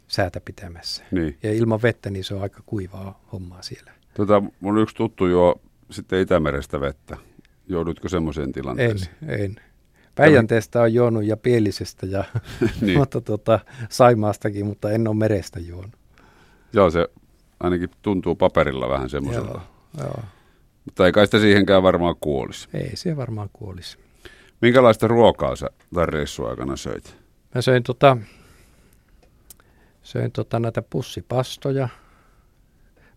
säätä 0.09 0.41
pitämässä. 0.41 1.05
Niin. 1.11 1.39
Ja 1.43 1.53
ilman 1.53 1.83
vettä, 1.83 2.11
niin 2.11 2.25
se 2.25 2.35
on 2.35 2.43
aika 2.43 2.63
kuivaa 2.67 3.25
hommaa 3.33 3.63
siellä. 3.63 3.93
Tota, 4.15 4.43
mun 4.61 4.79
yksi 4.79 4.97
tuttu 4.97 5.27
juo 5.27 5.61
sitten 5.91 6.21
Itämerestä 6.21 6.81
vettä. 6.81 7.17
Joudutko 7.69 8.09
semmoiseen 8.09 8.47
En, 8.49 8.53
tilanteeseen? 8.53 9.17
en. 9.29 9.57
Päijänteestä 10.17 10.83
on 10.83 10.95
juonut 10.95 11.25
ja 11.25 11.37
Pielisestä 11.37 12.07
ja 12.07 12.25
niin. 12.81 12.99
mutta 12.99 13.21
tota, 13.21 13.61
Saimaastakin, 13.89 14.67
mutta 14.67 14.91
en 14.91 15.09
ole 15.09 15.17
merestä 15.17 15.61
juonut. 15.61 15.91
Joo, 16.73 16.91
se 16.91 17.09
ainakin 17.61 17.91
tuntuu 18.03 18.35
paperilla 18.35 18.89
vähän 18.89 19.11
semmoiselta. 19.11 19.61
Joo, 19.99 20.07
joo. 20.07 20.23
Mutta 20.85 21.07
ei 21.07 21.13
kai 21.13 21.27
sitä 21.27 21.41
siihenkään 21.41 21.83
varmaan 21.83 22.15
kuolisi. 22.21 22.69
Ei 22.75 22.97
se 22.97 23.17
varmaan 23.17 23.51
kuolisi. 23.53 23.99
Minkälaista 24.61 25.09
ruokaa 25.09 25.57
sä 25.57 25.67
tämän 25.95 26.09
reissun 26.09 26.51
aikana 26.51 26.77
söit? 26.77 27.17
Mä 27.55 27.63
söin, 27.63 27.83
tota, 27.83 28.17
söin 30.03 30.33
tota 30.33 30.61
näitä 30.61 30.83
pussipastoja. 30.83 31.89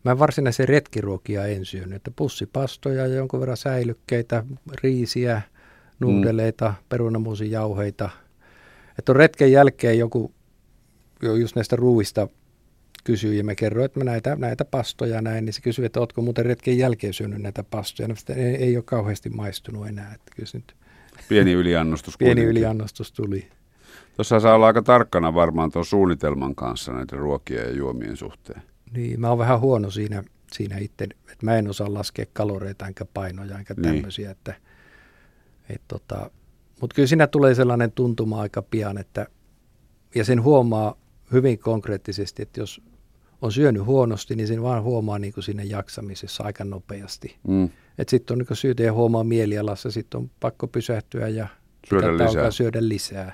Mä 0.03 0.19
varsinaisen 0.19 0.69
retkiruokia 0.69 1.45
en 1.45 1.65
syönyt, 1.65 1.95
että 1.95 2.11
pussipastoja 2.15 3.07
ja 3.07 3.15
jonkun 3.15 3.39
verran 3.39 3.57
säilykkeitä, 3.57 4.43
riisiä, 4.83 5.41
nuudeleita, 5.99 6.67
mm. 6.67 6.75
perunamuusin 6.89 7.51
jauheita. 7.51 8.09
Että 8.99 9.11
on 9.11 9.15
retken 9.15 9.51
jälkeen 9.51 9.99
joku, 9.99 10.33
jo 11.21 11.35
just 11.35 11.55
näistä 11.55 11.75
ruuista 11.75 12.27
kysyi 13.03 13.37
ja 13.37 13.43
mä 13.43 13.55
kerroin, 13.55 13.85
että 13.85 13.99
mä 13.99 14.03
näitä, 14.03 14.35
näitä 14.35 14.65
pastoja 14.65 15.21
näin, 15.21 15.45
niin 15.45 15.53
se 15.53 15.61
kysyi, 15.61 15.85
että 15.85 15.99
ootko 15.99 16.21
muuten 16.21 16.45
retken 16.45 16.77
jälkeen 16.77 17.13
syönyt 17.13 17.41
näitä 17.41 17.63
pastoja. 17.63 18.07
No, 18.07 18.15
ei, 18.35 18.55
ei 18.55 18.77
ole 18.77 18.83
kauheasti 18.83 19.29
maistunut 19.29 19.87
enää, 19.87 20.13
että 20.13 20.31
kyllä 20.35 20.49
nyt 20.53 20.75
Pieni 21.29 21.51
yliannostus 21.51 22.17
pieni 22.19 22.43
yliannostus 22.43 23.11
tuli. 23.11 23.47
Tuossa 24.15 24.39
saa 24.39 24.55
olla 24.55 24.67
aika 24.67 24.81
tarkkana 24.81 25.33
varmaan 25.33 25.71
tuon 25.71 25.85
suunnitelman 25.85 26.55
kanssa 26.55 26.93
näiden 26.93 27.19
ruokien 27.19 27.63
ja 27.63 27.71
juomien 27.71 28.17
suhteen. 28.17 28.61
Niin, 28.93 29.19
mä 29.19 29.29
oon 29.29 29.37
vähän 29.37 29.59
huono 29.59 29.91
siinä, 29.91 30.23
siinä 30.51 30.77
itse, 30.77 31.03
että 31.03 31.45
mä 31.45 31.57
en 31.57 31.69
osaa 31.69 31.93
laskea 31.93 32.25
kaloreita 32.33 32.87
enkä 32.87 33.05
painoja 33.13 33.57
enkä 33.57 33.73
Niin. 33.73 33.83
tämmöisiä, 33.83 34.31
että 34.31 34.53
et 35.69 35.81
tota, 35.87 36.31
mutta 36.81 36.95
kyllä 36.95 37.07
siinä 37.07 37.27
tulee 37.27 37.55
sellainen 37.55 37.91
tuntuma 37.91 38.41
aika 38.41 38.61
pian, 38.61 38.97
että 38.97 39.27
ja 40.15 40.23
sen 40.25 40.43
huomaa 40.43 40.95
hyvin 41.31 41.59
konkreettisesti, 41.59 42.41
että 42.41 42.59
jos 42.59 42.81
on 43.41 43.51
syönyt 43.51 43.85
huonosti, 43.85 44.35
niin 44.35 44.47
sen 44.47 44.63
vaan 44.63 44.83
huomaa 44.83 45.19
niin 45.19 45.33
kuin 45.33 45.43
siinä 45.43 45.63
jaksamisessa 45.63 46.43
aika 46.43 46.63
nopeasti. 46.63 47.35
Mm. 47.47 47.69
Että 47.97 48.11
sitten 48.11 48.33
on 48.33 48.45
niin 48.49 48.57
syytä 48.57 48.83
ja 48.83 48.93
huomaa 48.93 49.23
mielialassa, 49.23 49.91
sitten 49.91 50.17
on 50.17 50.31
pakko 50.39 50.67
pysähtyä 50.67 51.27
ja 51.27 51.47
Syödä 51.89 52.17
lisää. 52.17 52.51
syödä 52.51 52.79
lisää. 52.81 53.33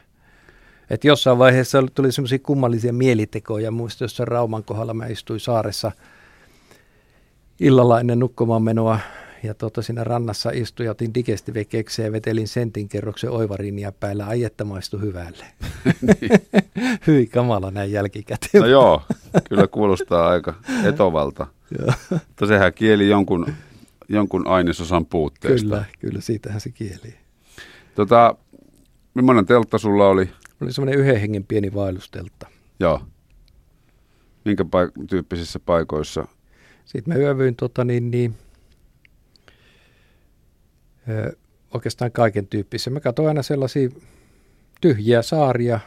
Et 0.89 1.03
jossain 1.03 1.37
vaiheessa 1.37 1.83
tuli 1.95 2.11
semmoisia 2.11 2.39
kummallisia 2.39 2.93
mielitekoja. 2.93 3.71
Muistan 3.71 4.05
jossain 4.05 4.27
Rauman 4.27 4.63
kohdalla 4.63 4.93
mä 4.93 5.05
istuin 5.05 5.39
saaressa 5.39 5.91
illalla 7.59 7.99
ennen 7.99 8.19
nukkumaan 8.19 8.63
menoa 8.63 8.99
ja 9.45 9.53
tota, 9.53 9.81
siinä 9.81 10.03
rannassa 10.03 10.49
istuin 10.53 10.85
ja 10.85 10.91
otin 10.91 11.13
digestive-keksejä 11.13 12.07
ja 12.07 12.11
vetelin 12.11 12.47
sentin 12.47 12.89
kerroksen 12.89 13.29
oivarinia 13.29 13.91
päällä. 13.91 14.25
Ai 14.25 14.43
että 14.43 14.63
maistui 14.63 15.01
hyvälle. 15.01 15.45
Hyi 17.07 17.27
kamala 17.27 17.71
näin 17.71 17.91
jälkikäteen. 17.91 18.61
No 18.61 18.67
joo, 18.67 19.01
kyllä 19.49 19.67
kuulostaa 19.67 20.29
aika 20.29 20.53
etovalta. 20.85 21.47
Mutta 22.09 22.47
sehän 22.47 22.73
kieli 22.73 23.09
jonkun, 23.09 23.53
jonkun 24.09 24.47
ainesosan 24.47 25.05
puutteesta. 25.05 25.67
Kyllä, 25.67 25.85
kyllä, 25.99 26.21
siitähän 26.21 26.61
se 26.61 26.69
kieli. 26.69 27.15
Tota, 27.95 28.35
millainen 29.13 29.45
teltta 29.45 29.77
sulla 29.77 30.07
oli? 30.07 30.29
Oli 30.61 30.73
semmoinen 30.73 30.99
yhden 30.99 31.21
hengen 31.21 31.43
pieni 31.43 31.73
vaellusteltta. 31.73 32.47
Joo. 32.79 33.01
Minkä 34.45 34.63
paik- 34.63 35.07
tyyppisissä 35.09 35.59
paikoissa? 35.59 36.27
Sitten 36.85 37.13
mä 37.13 37.19
yövyin 37.19 37.55
tota, 37.55 37.83
niin, 37.83 38.11
niin, 38.11 38.35
oikeastaan 41.73 42.11
kaiken 42.11 42.47
tyyppisiä. 42.47 42.93
Mä 42.93 42.99
katsoin 42.99 43.27
aina 43.27 43.43
sellaisia 43.43 43.89
tyhjiä 44.81 45.21
saaria 45.21 45.79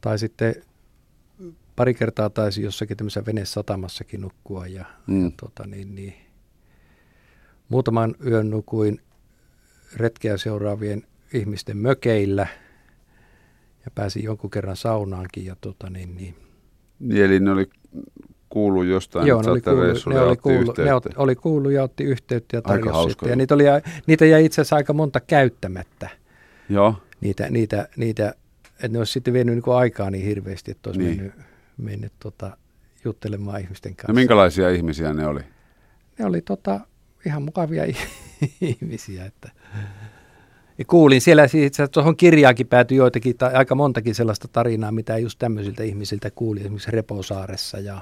tai 0.00 0.18
sitten 0.18 0.54
pari 1.76 1.94
kertaa 1.94 2.30
taisi 2.30 2.62
jossakin 2.62 2.96
tämmöisessä 2.96 3.26
venesatamassakin 3.26 4.20
nukkua 4.20 4.66
ja, 4.66 4.84
Mm. 5.06 5.24
ja 5.24 5.30
tota, 5.40 5.66
niin, 5.66 5.94
niin, 5.94 6.14
muutaman 7.68 8.14
yön 8.26 8.50
nukuin 8.50 9.00
retkeä 9.96 10.36
seuraavien 10.36 11.02
ihmisten 11.34 11.76
mökeillä 11.76 12.46
ja 13.84 13.90
pääsin 13.94 14.24
jonkun 14.24 14.50
kerran 14.50 14.76
saunaankin 14.76 15.44
ja 15.44 15.56
tota, 15.60 15.90
niin, 15.90 16.14
niin, 16.14 16.34
Niin, 16.98 17.24
eli 17.24 17.40
ne 17.40 17.50
oli 17.50 17.70
kuullut 18.52 18.84
jostain, 18.86 19.26
Joo, 19.26 19.40
että 19.40 19.48
ne 19.48 19.52
oli, 19.52 19.60
kuullut, 19.60 20.06
ne, 20.06 20.20
oli 20.20 20.30
otti 20.30 20.42
kuullut, 20.42 20.78
ne 20.78 20.94
ot, 20.94 21.04
oli 21.16 21.34
kuullut 21.34 21.72
ja 21.72 21.82
otti 21.82 22.04
yhteyttä 22.04 22.56
ja 22.56 22.62
tarjosi 22.62 23.08
sitten. 23.10 23.28
Ja 23.30 23.36
niitä, 23.36 23.54
oli, 23.54 23.64
niitä 24.06 24.26
jäi 24.26 24.44
itse 24.44 24.60
asiassa 24.60 24.76
aika 24.76 24.92
monta 24.92 25.20
käyttämättä. 25.20 26.08
Joo, 26.68 26.94
Niitä, 27.20 27.46
niitä, 27.50 27.88
niitä, 27.96 28.34
että 28.74 28.88
ne 28.88 28.98
olisi 28.98 29.12
sitten 29.12 29.34
vienyt 29.34 29.54
niin 29.54 29.76
aikaa 29.76 30.10
niin 30.10 30.24
hirveästi, 30.24 30.70
että 30.70 30.90
olisi 30.90 31.00
Niin. 31.00 31.16
mennyt, 31.16 31.34
mennyt 31.76 32.12
tota, 32.20 32.56
juttelemaan 33.04 33.60
ihmisten 33.60 33.96
kanssa. 33.96 34.12
no 34.12 34.14
minkälaisia 34.14 34.70
ihmisiä 34.70 35.12
ne 35.12 35.26
oli? 35.26 35.40
Ne 36.18 36.24
oli 36.26 36.42
tota, 36.42 36.80
ihan 37.26 37.42
mukavia 37.42 37.84
ihmisiä. 38.60 39.24
Että. 39.24 39.50
Ja 40.78 40.84
kuulin 40.84 41.20
siellä 41.20 41.48
siis, 41.48 41.66
että 41.66 41.88
tuohon 41.88 42.16
kirjaakin 42.16 42.66
päätyi 42.66 42.96
joitakin, 42.96 43.36
tai 43.36 43.54
aika 43.54 43.74
montakin 43.74 44.14
sellaista 44.14 44.48
tarinaa, 44.48 44.92
mitä 44.92 45.18
just 45.18 45.38
tämmöisiltä 45.38 45.82
ihmisiltä 45.82 46.30
kuuli, 46.30 46.60
esimerkiksi 46.60 46.90
Reposaaressa 46.90 47.78
ja, 47.78 48.00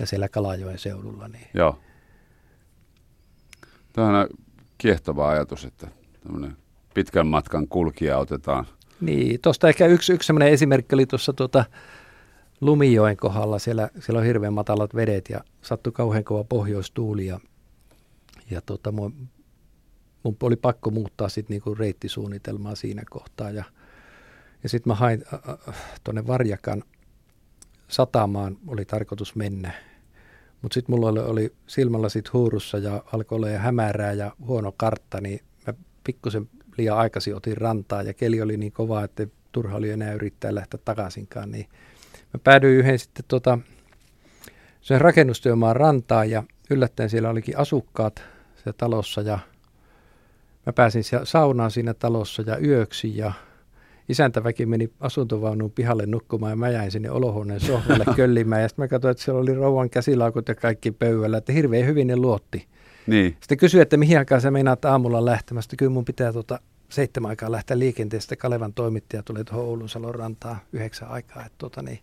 ja 0.00 0.06
siellä 0.06 0.28
Kalajoen 0.28 0.78
seudulla. 0.78 1.28
Niin. 1.28 1.46
Joo. 1.54 1.78
Tämä 3.92 4.20
on 4.20 4.28
kiehtova 4.78 5.28
ajatus, 5.28 5.64
että 5.64 5.88
pitkän 6.94 7.26
matkan 7.26 7.68
kulkija 7.68 8.18
otetaan. 8.18 8.66
Niin, 9.00 9.40
tuosta 9.40 9.68
ehkä 9.68 9.86
yksi, 9.86 10.12
yksi 10.12 10.26
sellainen 10.26 10.52
esimerkki 10.52 10.94
oli 10.94 11.06
tuossa 11.06 11.32
tuota 11.32 11.64
Lumijoen 12.60 13.16
kohdalla. 13.16 13.58
Siellä, 13.58 13.90
siellä 14.00 14.18
on 14.18 14.26
hirveän 14.26 14.52
matalat 14.52 14.94
vedet 14.94 15.28
ja 15.28 15.40
sattui 15.62 15.92
kauhean 15.92 16.24
kova 16.24 16.44
pohjoistuuli 16.44 17.26
ja, 17.26 17.40
ja 18.50 18.60
tuota, 18.60 18.92
mun 18.92 19.28
mun 20.22 20.36
oli 20.42 20.56
pakko 20.56 20.90
muuttaa 20.90 21.28
sitten 21.28 21.54
niinku 21.54 21.74
reittisuunnitelmaa 21.74 22.74
siinä 22.74 23.02
kohtaa. 23.10 23.50
Ja, 23.50 23.64
ja 24.62 24.68
sitten 24.68 24.90
mä 24.90 24.94
hain 24.94 25.24
tuonne 26.04 26.26
Varjakan 26.26 26.82
satamaan, 27.92 28.56
oli 28.66 28.84
tarkoitus 28.84 29.34
mennä. 29.34 29.72
Mutta 30.62 30.74
sitten 30.74 30.94
mulla 30.94 31.08
oli, 31.08 31.20
oli 31.20 31.52
silmällä 31.66 32.08
sit 32.08 32.32
huurussa 32.32 32.78
ja 32.78 33.02
alkoi 33.12 33.36
olla 33.36 33.48
hämärää 33.48 34.12
ja 34.12 34.32
huono 34.46 34.72
kartta, 34.76 35.20
niin 35.20 35.40
mä 35.66 35.74
pikkusen 36.04 36.48
liian 36.78 36.98
aikaisin 36.98 37.36
otin 37.36 37.56
rantaa 37.56 38.02
ja 38.02 38.14
keli 38.14 38.42
oli 38.42 38.56
niin 38.56 38.72
kova, 38.72 39.04
että 39.04 39.26
turha 39.52 39.76
oli 39.76 39.90
enää 39.90 40.12
yrittää 40.12 40.54
lähteä 40.54 40.80
takaisinkaan. 40.84 41.50
Niin 41.50 41.66
mä 42.34 42.40
päädyin 42.44 42.78
yhden 42.78 42.98
sitten 42.98 43.24
tota, 43.28 43.58
sen 44.80 45.00
rakennustyömaan 45.00 45.76
rantaan 45.76 46.30
ja 46.30 46.42
yllättäen 46.70 47.10
siellä 47.10 47.30
olikin 47.30 47.58
asukkaat 47.58 48.22
siellä 48.54 48.76
talossa 48.76 49.20
ja 49.20 49.38
mä 50.66 50.72
pääsin 50.72 51.02
saunaan 51.24 51.70
siinä 51.70 51.94
talossa 51.94 52.42
ja 52.46 52.58
yöksi 52.58 53.16
ja 53.16 53.32
isäntäväki 54.12 54.66
meni 54.66 54.90
asuntovaunuun 55.00 55.70
pihalle 55.70 56.06
nukkumaan 56.06 56.52
ja 56.52 56.56
mä 56.56 56.68
jäin 56.68 56.90
sinne 56.90 57.10
olohuoneen 57.10 57.60
sohvalle 57.60 58.04
köllimään 58.16 58.62
ja 58.62 58.68
sitten 58.68 58.82
mä 58.82 58.88
katsoin, 58.88 59.10
että 59.12 59.24
siellä 59.24 59.40
oli 59.40 59.54
rouvan 59.54 59.90
käsilaukut 59.90 60.48
ja 60.48 60.54
kaikki 60.54 60.90
pöydällä, 60.90 61.38
että 61.38 61.52
hirveän 61.52 61.86
hyvin 61.86 62.06
ne 62.06 62.16
luotti. 62.16 62.66
Niin. 63.06 63.36
Sitten 63.40 63.58
kysyi, 63.58 63.80
että 63.80 63.96
mihin 63.96 64.18
aikaan 64.18 64.40
sä 64.40 64.50
meinaat 64.50 64.84
aamulla 64.84 65.24
lähtemästä. 65.24 65.76
Kyllä 65.76 65.92
mun 65.92 66.04
pitää 66.04 66.32
tuota 66.32 66.60
seitsemän 66.88 67.28
aikaa 67.28 67.52
lähteä 67.52 67.78
liikenteestä. 67.78 68.36
Kalevan 68.36 68.74
toimittaja 68.74 69.22
tuli 69.22 69.44
tuohon 69.44 69.64
Oulun 69.64 69.88
Salon 69.88 70.14
rantaan 70.14 70.56
yhdeksän 70.72 71.08
aikaa. 71.08 71.46
Että 71.46 71.58
tuota, 71.58 71.82
niin, 71.82 71.98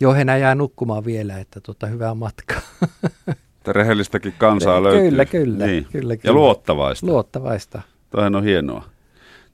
joo, 0.00 0.14
he 0.14 0.24
jää 0.40 0.54
nukkumaan 0.54 1.04
vielä, 1.04 1.38
että 1.38 1.60
tuota, 1.60 1.86
hyvää 1.86 2.14
matkaa. 2.14 2.60
Että 3.62 3.72
rehellistäkin 3.72 4.34
kansaa 4.38 4.82
löytyy. 4.82 5.10
Kyllä, 5.10 5.24
kyllä, 5.24 5.66
niin. 5.66 5.86
kyllä, 5.92 6.16
kyllä. 6.16 6.30
Ja 6.30 6.32
luottavaista. 6.32 7.06
Luottavaista. 7.06 7.82
Toihan 8.10 8.34
on 8.34 8.44
hienoa. 8.44 8.84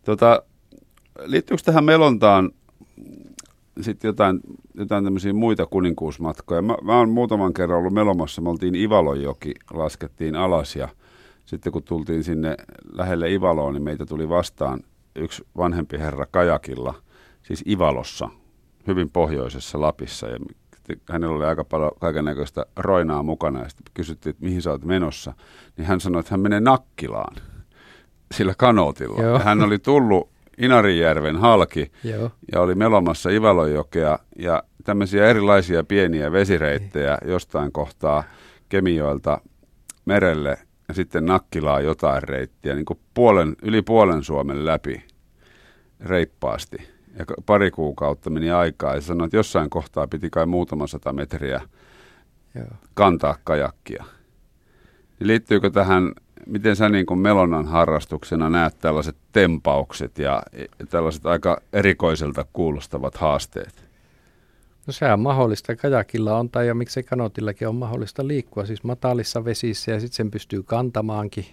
Tuota, 0.05 0.43
liittyykö 1.25 1.63
tähän 1.65 1.85
melontaan 1.85 2.51
sitten 3.81 4.09
jotain, 4.09 4.41
jotain 4.75 5.05
tämmöisiä 5.05 5.33
muita 5.33 5.67
kuninkuusmatkoja? 5.67 6.63
Mä, 6.63 6.77
mä 6.83 6.99
oon 6.99 7.11
muutaman 7.11 7.55
kerran 7.55 7.79
ollut 7.79 7.93
melomassa. 7.93 8.43
Me 8.43 8.51
oltiin 8.51 8.75
Ivalonjoki, 8.75 9.55
laskettiin 9.73 10.37
alas 10.37 10.77
ja 10.77 10.89
sitten 11.45 11.73
kun 11.73 11.83
tultiin 11.83 12.25
sinne 12.25 12.57
lähelle 12.93 13.33
Ivaloa, 13.33 13.73
niin 13.73 13.83
meitä 13.83 14.07
tuli 14.07 14.29
vastaan 14.29 14.81
yksi 15.17 15.45
vanhempi 15.57 15.99
herra 15.99 16.27
kajakilla, 16.31 16.95
siis 17.43 17.65
Ivalossa, 17.69 18.29
hyvin 18.87 19.11
pohjoisessa 19.11 19.81
Lapissa. 19.81 20.27
Ja 20.29 20.39
hänellä 21.11 21.37
oli 21.37 21.45
aika 21.45 21.65
paljon 21.65 21.91
kaiken 22.01 22.25
näköistä 22.25 22.67
roinaa 22.77 23.23
mukana 23.23 23.63
ja 23.63 23.69
sitten 23.69 23.93
kysyttiin, 23.95 24.31
että 24.31 24.45
mihin 24.45 24.63
sä 24.63 24.71
oot 24.71 24.85
menossa. 24.85 25.33
Niin 25.77 25.87
hän 25.87 26.01
sanoi, 26.01 26.21
että 26.21 26.31
hän 26.31 26.41
menee 26.41 26.61
Nakkilaan 26.61 27.37
sillä 28.35 28.55
kanootilla. 28.59 29.23
Ja 29.23 29.39
hän 29.39 29.63
oli 29.63 29.79
tullut 29.79 30.29
Inarijärven 30.59 31.37
halki 31.37 31.93
Joo. 32.05 32.31
ja 32.53 32.61
oli 32.61 32.75
melomassa 32.75 33.31
Ivalojokea 33.31 34.19
ja 34.39 34.63
tämmöisiä 34.85 35.27
erilaisia 35.27 35.85
pieniä 35.85 36.33
vesireittejä 36.33 37.19
jostain 37.25 37.73
kohtaa 37.73 38.25
Kemijoelta 38.69 39.41
merelle 40.05 40.59
ja 40.89 40.95
sitten 40.95 41.27
Nakkilaa 41.27 41.81
jotain 41.81 42.23
reittiä, 42.23 42.75
niin 42.75 42.85
kuin 42.85 43.01
puolen, 43.15 43.57
yli 43.63 43.83
puolen 43.83 44.25
Suomen 44.25 44.67
läpi 44.67 45.05
reippaasti. 46.01 46.77
Ja 47.19 47.25
pari 47.47 47.71
kuukautta 47.71 48.31
meni 48.31 48.51
aikaa 48.51 48.95
ja 48.95 49.01
sanoi, 49.01 49.25
että 49.25 49.37
jossain 49.37 49.71
kohtaa 49.71 50.07
piti 50.07 50.31
kai 50.31 50.47
muutama 50.47 50.87
sata 50.87 51.13
metriä 51.13 51.61
Joo. 52.55 52.67
kantaa 52.95 53.37
kajakkia. 53.45 54.05
Liittyykö 55.21 55.71
tähän 55.71 56.13
miten 56.49 56.77
sä 56.77 56.89
niin 56.89 57.07
kuin 57.07 57.21
Melonan 57.21 57.67
harrastuksena 57.67 58.51
näet 58.51 58.79
tällaiset 58.79 59.17
tempaukset 59.33 60.19
ja 60.19 60.43
tällaiset 60.89 61.27
aika 61.27 61.61
erikoiselta 61.73 62.45
kuulostavat 62.53 63.17
haasteet? 63.17 63.89
No 64.87 64.93
se 64.93 65.13
on 65.13 65.21
mahdollista. 65.21 65.77
Kajakilla 65.77 66.39
on 66.39 66.51
tai 66.51 66.67
ja 66.67 66.75
miksei 66.75 67.03
kanotillakin 67.03 67.69
on 67.69 67.75
mahdollista 67.75 68.27
liikkua 68.27 68.67
siis 68.67 68.85
matalissa 68.85 69.45
vesissä 69.45 69.91
ja 69.93 70.01
sitten 70.01 70.17
sen 70.17 70.31
pystyy 70.31 70.63
kantamaankin 70.63 71.47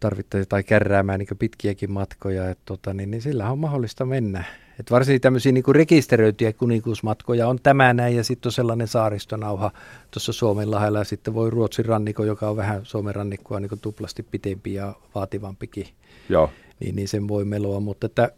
tarvittaisiin 0.00 0.48
tai 0.48 0.64
kärräämään 0.64 1.18
niin 1.18 1.38
pitkiäkin 1.38 1.92
matkoja, 1.92 2.50
että 2.50 2.62
tota, 2.64 2.94
niin, 2.94 3.10
niin 3.10 3.22
sillä 3.22 3.50
on 3.50 3.58
mahdollista 3.58 4.04
mennä. 4.04 4.44
Et 4.80 4.90
varsinkin 4.90 5.20
tämmöisiä 5.20 5.52
niin 5.52 5.64
rekisteröityjä 5.70 6.52
kuninkuusmatkoja 6.52 7.48
on 7.48 7.58
tämä 7.62 7.94
näin 7.94 8.16
ja 8.16 8.24
sitten 8.24 8.48
on 8.48 8.52
sellainen 8.52 8.88
saaristonauha 8.88 9.70
tuossa 10.10 10.32
Suomen 10.32 10.70
lahella 10.70 10.98
ja 10.98 11.04
sitten 11.04 11.34
voi 11.34 11.50
Ruotsin 11.50 11.84
rannikko, 11.84 12.24
joka 12.24 12.50
on 12.50 12.56
vähän 12.56 12.80
Suomen 12.84 13.14
rannikkoa 13.14 13.60
niin 13.60 13.70
tuplasti 13.80 14.22
pitempi 14.22 14.74
ja 14.74 14.94
vaativampikin, 15.14 15.86
Joo. 16.28 16.50
Niin, 16.80 16.96
niin 16.96 17.08
sen 17.08 17.28
voi 17.28 17.44
meloa, 17.44 17.80
mutta 17.80 18.06
että 18.06 18.30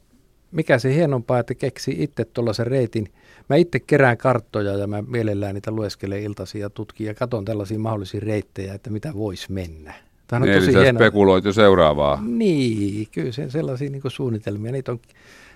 mikä 0.53 0.79
se 0.79 0.95
hienompaa, 0.95 1.39
että 1.39 1.55
keksi 1.55 1.97
itse 1.99 2.25
tuollaisen 2.25 2.67
reitin. 2.67 3.13
Mä 3.49 3.57
itse 3.57 3.81
kerään 3.81 4.17
karttoja 4.17 4.73
ja 4.77 4.87
mä 4.87 5.03
mielellään 5.03 5.55
niitä 5.55 5.71
lueskelen 5.71 6.23
iltaisin 6.23 6.61
ja 6.61 6.71
tutkin 6.71 7.07
ja 7.07 7.15
katson 7.15 7.45
tällaisia 7.45 7.79
mahdollisia 7.79 8.21
reittejä, 8.21 8.75
että 8.75 8.91
mitä 8.91 9.15
voisi 9.15 9.53
mennä. 9.53 9.95
Tämä 10.27 10.43
on 10.43 10.49
niin, 10.49 10.61
tosi 10.61 10.71
eli 10.71 10.83
hieno. 10.83 10.99
spekuloit 10.99 11.45
jo 11.45 11.53
seuraavaa. 11.53 12.23
Niin, 12.27 13.09
kyllä 13.13 13.33
se 13.33 13.51
sellaisia 13.51 13.91
niin 13.91 14.03
suunnitelmia. 14.07 14.73
Niitä 14.73 14.93
on, 14.93 15.01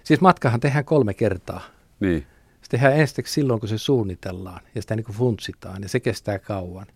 siis 0.04 0.20
matkahan 0.20 0.60
tehdään 0.60 0.84
kolme 0.84 1.14
kertaa. 1.14 1.60
Niin. 2.00 2.26
Se 2.62 2.68
tehdään 2.68 2.96
ensiksi 2.96 3.32
silloin, 3.32 3.60
kun 3.60 3.68
se 3.68 3.78
suunnitellaan 3.78 4.60
ja 4.74 4.82
sitä 4.82 4.96
niin 4.96 5.04
kuin 5.04 5.16
funtsitaan 5.16 5.82
ja 5.82 5.88
se 5.88 6.00
kestää 6.00 6.38
kauan. 6.38 6.86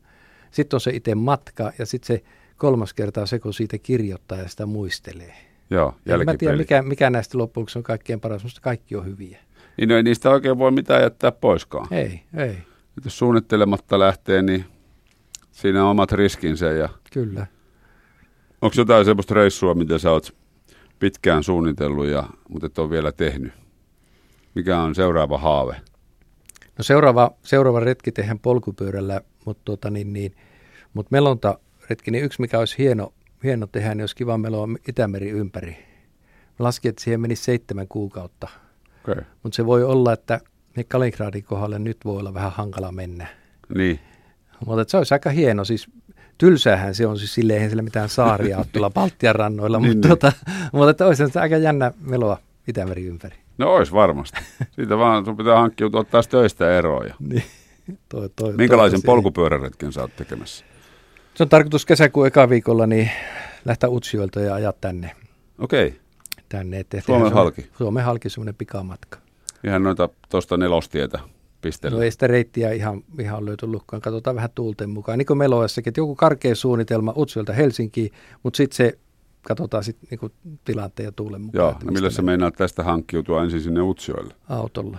Sitten 0.51 0.77
on 0.77 0.81
se 0.81 0.90
itse 0.90 1.14
matka 1.14 1.73
ja 1.79 1.87
sitten 1.87 2.07
se 2.07 2.25
kolmas 2.57 2.95
kerta 2.95 3.21
on 3.21 3.27
se, 3.27 3.38
kun 3.38 3.55
siitä 3.55 3.79
kirjoittaa 3.79 4.38
ja 4.38 4.49
sitä 4.49 4.66
muistelee. 4.66 5.35
Joo, 5.71 5.95
en 6.07 6.25
mä 6.25 6.35
tiedä, 6.38 6.57
mikä, 6.57 6.83
mikä 6.83 7.11
näistä 7.11 7.38
loppujen 7.38 7.66
on 7.77 7.83
kaikkein 7.83 8.21
paras, 8.21 8.45
mutta 8.45 8.61
kaikki 8.61 8.97
on 8.97 9.07
hyviä. 9.07 9.38
Niin 9.77 9.88
no 9.88 9.97
ei 9.97 10.03
niistä 10.03 10.31
oikein 10.31 10.59
voi 10.59 10.71
mitään 10.71 11.03
jättää 11.03 11.33
poiskaan. 11.33 11.88
Ei, 11.90 12.23
ei. 12.37 12.59
Jos 13.05 13.19
suunnittelematta 13.19 13.99
lähtee, 13.99 14.42
niin 14.42 14.64
siinä 15.51 15.85
on 15.85 15.90
omat 15.90 16.12
riskinsä. 16.12 16.66
Ja... 16.66 16.88
Kyllä. 17.12 17.47
Onko 18.62 18.75
jotain 18.79 19.05
sellaista 19.05 19.35
reissua, 19.35 19.75
mitä 19.75 19.99
sä 19.99 20.11
oot 20.11 20.35
pitkään 20.98 21.42
suunnitellut, 21.42 22.06
ja, 22.06 22.24
mutta 22.48 22.66
et 22.66 22.78
ole 22.78 22.90
vielä 22.90 23.12
tehnyt? 23.12 23.52
Mikä 24.54 24.80
on 24.80 24.94
seuraava 24.94 25.38
haave? 25.38 25.76
No 26.78 26.85
seuraava, 26.85 27.30
seuraava 27.42 27.80
retki 27.80 28.12
tehdään 28.12 28.38
polkupyörällä, 28.38 29.20
mutta 29.44 29.62
tota 29.64 29.90
niin, 29.90 30.12
niin, 30.12 30.37
mut 30.94 31.11
melonta 31.11 31.59
retki, 31.90 32.11
niin 32.11 32.24
yksi 32.24 32.40
mikä 32.40 32.59
olisi 32.59 32.78
hieno, 32.78 33.12
hieno 33.44 33.66
tehdä, 33.66 33.94
niin 33.94 34.02
olisi 34.02 34.16
kiva 34.16 34.38
meloa 34.38 34.68
Itämeri 34.88 35.30
ympäri. 35.30 35.70
Mä 36.59 36.64
laskin, 36.64 36.88
että 36.88 37.02
siihen 37.02 37.20
menisi 37.20 37.44
seitsemän 37.44 37.88
kuukautta. 37.88 38.48
Okay. 39.09 39.24
Mutta 39.42 39.56
se 39.56 39.66
voi 39.66 39.85
olla, 39.85 40.12
että 40.12 40.40
ne 40.76 40.85
Kaliningradin 40.85 41.44
kohdalle 41.44 41.78
nyt 41.78 41.98
voi 42.04 42.20
olla 42.20 42.35
vähän 42.35 42.52
hankala 42.52 42.92
mennä. 42.92 43.26
Niin. 43.74 44.00
Mutta 44.66 44.90
se 44.90 44.96
olisi 44.96 45.14
aika 45.14 45.30
hieno. 45.30 45.64
Siis 45.64 45.87
tylsäähän 46.38 46.94
se 46.94 47.07
on 47.07 47.18
siis 47.18 47.35
silleen, 47.35 47.57
eihän 47.57 47.70
sillä 47.70 47.83
mitään 47.83 48.09
saaria 48.09 48.59
ole 48.59 48.66
tuolla 48.72 48.90
Baltian 48.90 49.35
rannoilla, 49.35 49.79
niin, 49.79 49.96
mutta, 49.96 50.09
niin. 50.09 50.18
Tota, 50.18 50.33
mutta 50.72 50.90
että 50.90 51.07
olisi 51.07 51.29
se 51.33 51.40
aika 51.40 51.57
jännä 51.57 51.92
meloa 52.01 52.38
Itämeri 52.68 53.07
ympäri. 53.07 53.37
No 53.59 53.75
olisi 53.75 53.92
varmasti. 53.92 54.38
Siitä 54.70 54.99
vaan 54.99 55.25
sun 55.25 55.37
pitää 55.37 55.59
hankkiutua 55.59 56.05
taas 56.05 56.29
töistä 56.29 56.79
eroja. 56.79 57.14
niin. 57.29 57.44
Toi, 58.09 58.31
toi, 58.37 58.53
Minkälaisen 58.53 59.03
toi, 59.03 59.07
polkupyöräretken 59.07 59.92
sä 59.92 60.01
oot 60.01 60.16
tekemässä? 60.16 60.64
Se 61.35 61.42
on 61.42 61.49
tarkoitus 61.49 61.87
kesäkuun 61.87 62.27
eka 62.27 62.49
viikolla 62.49 62.87
niin 62.87 63.11
lähteä 63.64 63.88
Utsjoelta 63.88 64.40
ja 64.40 64.55
ajaa 64.55 64.72
tänne. 64.81 65.11
Okei. 65.59 65.87
Okay. 65.87 66.01
Tänne. 66.49 66.85
Suomen 67.07 67.33
halki? 67.33 67.70
Suomen 67.79 68.05
halki 68.05 68.31
semmoinen 68.31 68.55
pikamatka. 68.55 69.18
Ihan 69.64 69.83
noita 69.83 70.09
tuosta 70.29 70.57
nelostietä 70.57 71.18
pistellä. 71.66 71.96
No 71.96 72.02
ei 72.02 72.11
sitä 72.11 72.26
reittiä 72.26 72.72
ihan, 72.72 73.05
ihan 73.20 73.44
lukkaan. 73.62 74.00
Katsotaan 74.00 74.37
vähän 74.37 74.50
tuulten 74.55 74.90
mukaan. 74.90 75.18
Niin 75.18 75.26
kuin 75.26 75.38
Meloessakin, 75.38 75.90
että 75.90 76.00
joku 76.00 76.14
karkea 76.14 76.55
suunnitelma 76.55 77.14
Utsjoelta 77.16 77.52
Helsinkiin, 77.52 78.11
mutta 78.42 78.57
sitten 78.57 78.76
se 78.76 78.98
katsotaan 79.42 79.85
sitten 79.85 80.09
niinku 80.11 80.31
tilanteen 80.64 81.05
ja 81.05 81.12
tuulen 81.12 81.40
mukaan. 81.40 81.62
Joo, 81.62 81.76
no 81.85 81.92
millä 81.92 82.11
sä 82.11 82.22
meinaat 82.22 82.55
tästä 82.55 82.83
hankkiutua 82.83 83.42
ensin 83.42 83.61
sinne 83.61 83.83
Utsjoelle? 83.83 84.35
Autolla. 84.48 84.98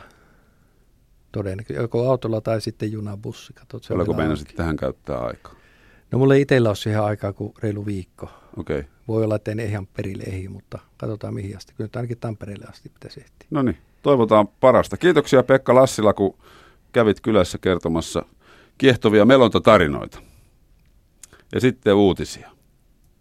Todennäköisesti 1.31 1.83
joko 1.83 2.09
autolla 2.09 2.41
tai 2.41 2.61
sitten 2.61 2.91
junabussi. 2.91 3.53
Katsot, 3.53 3.91
Oliko 3.91 4.13
meinasit 4.13 4.55
tähän 4.55 4.75
käyttää 4.75 5.17
aikaa? 5.17 5.55
No 6.11 6.19
mulla 6.19 6.35
ei 6.35 6.41
itsellä 6.41 6.69
ole 6.69 6.75
siihen 6.75 7.01
aikaa 7.01 7.33
kuin 7.33 7.53
reilu 7.63 7.85
viikko. 7.85 8.29
Okay. 8.57 8.83
Voi 9.07 9.23
olla, 9.23 9.35
että 9.35 9.51
en 9.51 9.59
ihan 9.59 9.87
perille 9.87 10.23
ehdi, 10.23 10.47
mutta 10.47 10.79
katsotaan 10.97 11.33
mihin 11.33 11.57
asti. 11.57 11.73
Kyllä 11.77 11.89
ainakin 11.95 12.17
Tampereelle 12.17 12.65
asti 12.65 12.89
pitäisi 12.89 13.19
ehtiä. 13.19 13.47
No 13.51 13.61
niin, 13.61 13.77
toivotaan 14.01 14.47
parasta. 14.47 14.97
Kiitoksia 14.97 15.43
Pekka 15.43 15.75
Lassila, 15.75 16.13
kun 16.13 16.37
kävit 16.91 17.21
kylässä 17.21 17.57
kertomassa 17.57 18.25
kiehtovia 18.77 19.25
melontatarinoita. 19.25 20.19
Ja 21.53 21.59
sitten 21.59 21.95
uutisia. 21.95 22.56